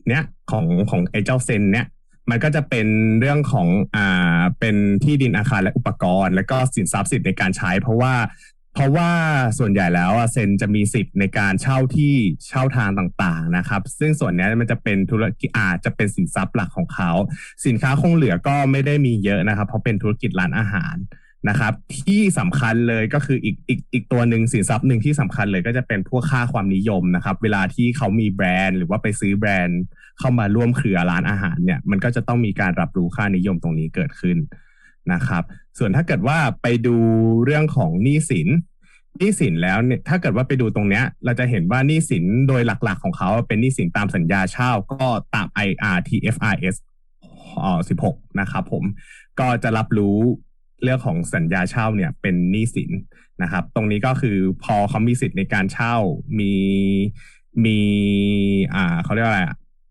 [0.08, 1.86] เนี้ยของของไอ้เจ้าเซน เนี้ย
[2.30, 2.86] มันก็จะเป็น
[3.20, 8.14] เรื่องของอ่าเป็นที่ดินอาคารและอุปกรณ์ และก็สินทรัพย์สิทธิ์ในการใช้ เพราะว่า
[8.74, 9.10] เพราะว่า
[9.58, 12.14] ส่วนใหญ่แล้วเซนจะมีสิทธิ์ในการเช่าที่
[12.48, 17.10] เช่าทางต่างๆนะครับ ซึ่งส่วนนี้มันจะเป็นธุรกิจอาจจะเป็นสินทรัพย์หลักของเขา
[17.66, 20.94] สินค้าคงเหลือก็ไม่ได้มีเยอะนะครับ เพราะเป็นธุรกิจร้านอาหาร
[21.48, 21.72] นะครับ
[22.06, 29.80] ที่สำคัญเลยก็คืออีกอีกอีกตัวหนึ่งสินทรัพย์หนึ่งที่สำคัญเลยก็จะเป็นพวกค่าความนิยมนะครับ เวลาที่เขามีแบรนด์หรือว่าไปซื้อแบรนด์
[30.18, 34.38] เข้ามาร่วมเครือร้านอาหารเนี่ยมันก็จะต้องมีการรับรู้ค่านิยมตรงนี้เกิดขึ้น
[35.12, 35.42] นะครับ
[35.78, 36.96] ส่วนถ้าเกิดว่าไปดู
[37.44, 38.48] เรื่องของหนี้สิน
[39.18, 46.76] หนี้สินแล้วเนี่ยถ้าเกิดว่าไปดูตรงเนี้ย เราจะเห็นว่าหนี้สินโดยหลักๆ ของเขาเป็นหนี้สินตามสัญญาเช่าก็ตาม IRTFRS
[47.62, 47.70] อ๋อ
[48.06, 48.84] 16 นะครับผม
[49.40, 50.18] ก็จะรับรู้
[50.82, 52.90] เรื่องของสัญญาเช่าเนี่ยเป็นหนี้สิน
[53.42, 55.94] นะครับ ตรงนี้ก็คือพอเขามีสิทธิ์ในการเช่า
[56.38, 56.54] มี
[57.64, 57.78] มี
[58.74, 59.42] อ่าเขาเรียกว่าอะไร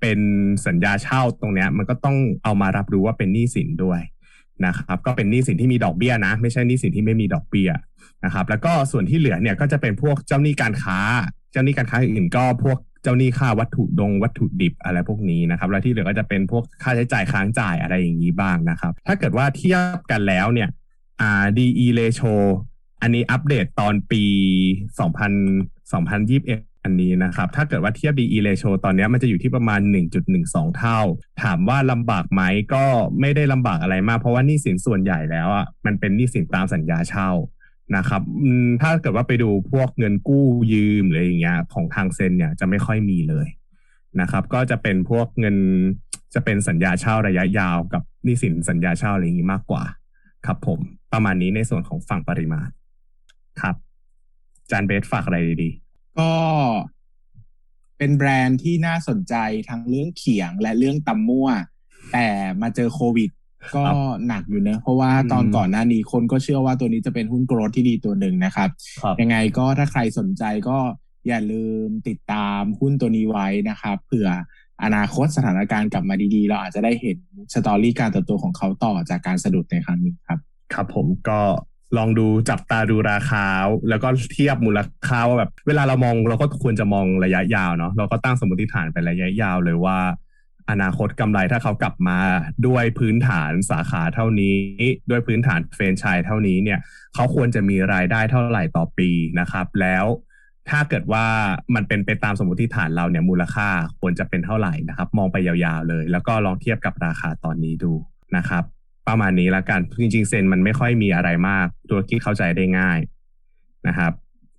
[0.02, 0.20] เป็น
[0.68, 4.02] สัญญาเช่าตรงเนี้ยมันก็ต้องเอามารับรู้ว่าเป็นหนี้สินด้วย
[4.66, 7.70] นะครับ ก็เป็นหนี้สินที่มีดอกเบี้ยนะ ไม่ใช่หนี้สินที่ไม่มีดอกเบี้ย
[8.26, 11.00] นะครับ แล้วก็ส่วนที่เหลือเนี่ยก็จะเป็นพวกเจ้าหนี้การค้า
[11.52, 20.70] เจ้าหนี้การค้าอื่นก็พวก เจ้าหนี้ค่าวัตถุดงวัตถุดิบอะไรพวกนี้นะครับแล้วที่เหลือก็จะเป็นพวกค่าใช้จ่ายค้างจ่ายอะไรอย่างนี้บ้างนะครับ ถ้าเกิดว่าเทียบกันแล้วเนี่ย
[21.22, 22.34] อ่า DE ratio
[23.02, 24.24] อันนี้อัปเดตตอนปี
[25.00, 29.80] 2000 2021 อันนี้นะครับ ถ้าเกิดว่าเทียบ DE ratio ตอนนี้มันจะอยู่ที่ประมาณ
[30.30, 31.00] 1.12 เท่า
[31.44, 32.42] ถามว่าลำบากไหม
[32.74, 32.86] ก็
[33.20, 37.30] ไม่ได้ลำบากอะไรมาก เพราะว่านี่สินส่วนใหญ่แล้วอะมันเป็นนี่สินตามสัญญาเช่า
[37.98, 38.22] นะครับ
[38.82, 43.48] ถ้าเกิดว่าไปดูพวกเงินกู้ยืมหรืออย่างเงี้ยของทางเซ็นเนี่ยจะไม่ค่อยมีเลย
[44.22, 45.58] นะครับ ก็จะเป็นพวกเงิน
[46.34, 49.84] จะเป็นสัญญาเช่าระยะยาวกับนิสินสัญญาเช่าอะไรอย่างนี้มากกว่า
[50.46, 50.80] ครับผม
[51.14, 52.70] ประมาณนี้ในส่วนของฝั่งปริมาณ
[53.62, 53.76] ครับ
[54.72, 55.70] จานเบสฝากอะไรดี
[56.20, 56.32] ก็
[57.98, 59.36] เป็นแบรนด์ที่น่าสนใจ
[59.70, 61.50] ทั้งเรื่องเขียงและเรื่องตำมั่ว
[62.14, 62.28] แต่
[62.62, 63.30] มาเจอโควิด
[63.76, 63.84] ก็
[64.28, 68.70] หนักอยู่เนะเพราะว่าตอนก่อนหน้านี้คนก็เชื่อว่าตัวนี้จะเป็นหุ้นโกรดที่ดีตัวหนึ่งนะครับ
[69.22, 70.78] ยังไงก็ถ้าใครสนใจก็
[71.28, 74.30] อย่าลืมติดตามหุ้นตัวนี้ไว้นะครับเผื่อ
[74.84, 77.18] อนาคตสถานการณ์กลับมาดีๆ เราอาจจะได้เห็น
[77.54, 80.40] story การเติบโตของเขาต่อจากการสะดุดในครั้งนี้ครับ
[80.74, 81.40] ครับผมก็
[81.98, 83.46] ลองดูจับตาดูราคา
[83.90, 89.98] แล้วก็เทียบมูลค่าว่าแบบ เวลาเรามองเราก็ควรจะมองระยะยาวเนาะเราก็ตั้งสมมติฐานไประยะยาวเลยว่า
[90.70, 92.20] อนาคตกำไรถ้าเขากลับมา
[92.68, 94.58] ด้วยพื้นฐานสาขาเท่านี้
[95.10, 96.80] ด้วยพื้นฐานแฟรนไชส์เท่านี้เนี่ย
[97.16, 100.06] เขาควรจะมีรายได้เท่าไหร่ต่อปีนะครับ แล้ว
[100.70, 101.26] ถ้าเกิดว่า
[101.76, 107.94] มันเป็นไปตามสมมติฐานเราเนี่ยมูลค่าควรจะเป็นเท่าไหร่นะครับ มองไปยาวๆเลย แล้วก็ลองเทียบกับราคาตอนนี้ดู
[108.38, 108.64] นะครับ
[109.08, 113.00] ประมาณนี้ละกันจริงๆเซนมันไม่ค่อยมีอะไรมากตัวคิดเข้าใจได้ง่าย
[113.88, 114.14] นะครับ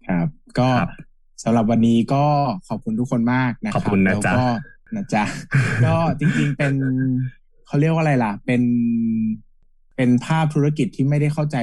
[0.09, 0.27] ครับ
[0.59, 0.69] ก็
[1.45, 2.25] สำหรับวันนี้ก็
[2.69, 4.33] ขอบคุณทุกคนมากนะครับขอบคุณนะจ๊ะ
[4.97, 5.25] นะจ๊ะ
[5.85, 6.75] ก็จริงๆเป็น
[7.67, 8.63] เขาเรียกว่าอะไรล่ะ เป็น
[9.97, 11.57] เป็นภาพธุรกิจที่ไม่ได้เข้าใจ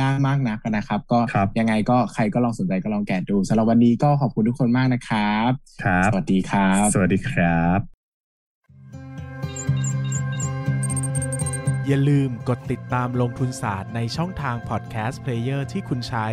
[0.00, 1.18] ยากมากนักนะครับ ก็
[1.58, 5.50] ยังไงก็ใครก็ลองสนใจก็ลองแกะดูสำหรับวันนี้ก็ขอบคุณทุกคนมากนะครครับ
[5.84, 7.80] ครับสวัสดีครับ สวัสดีครับ
[11.86, 16.26] อย่าลืมกดติดตามลงทุนศาสตร์ในช่องทาง podcast player ที่คุณใช้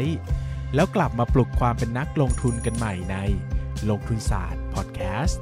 [0.76, 3.18] แล้วกลับมาปลุกความเป็นนักลงทุนกันใหม่ใน
[3.90, 5.42] ลงทุนศาสตร์พอดแคสต์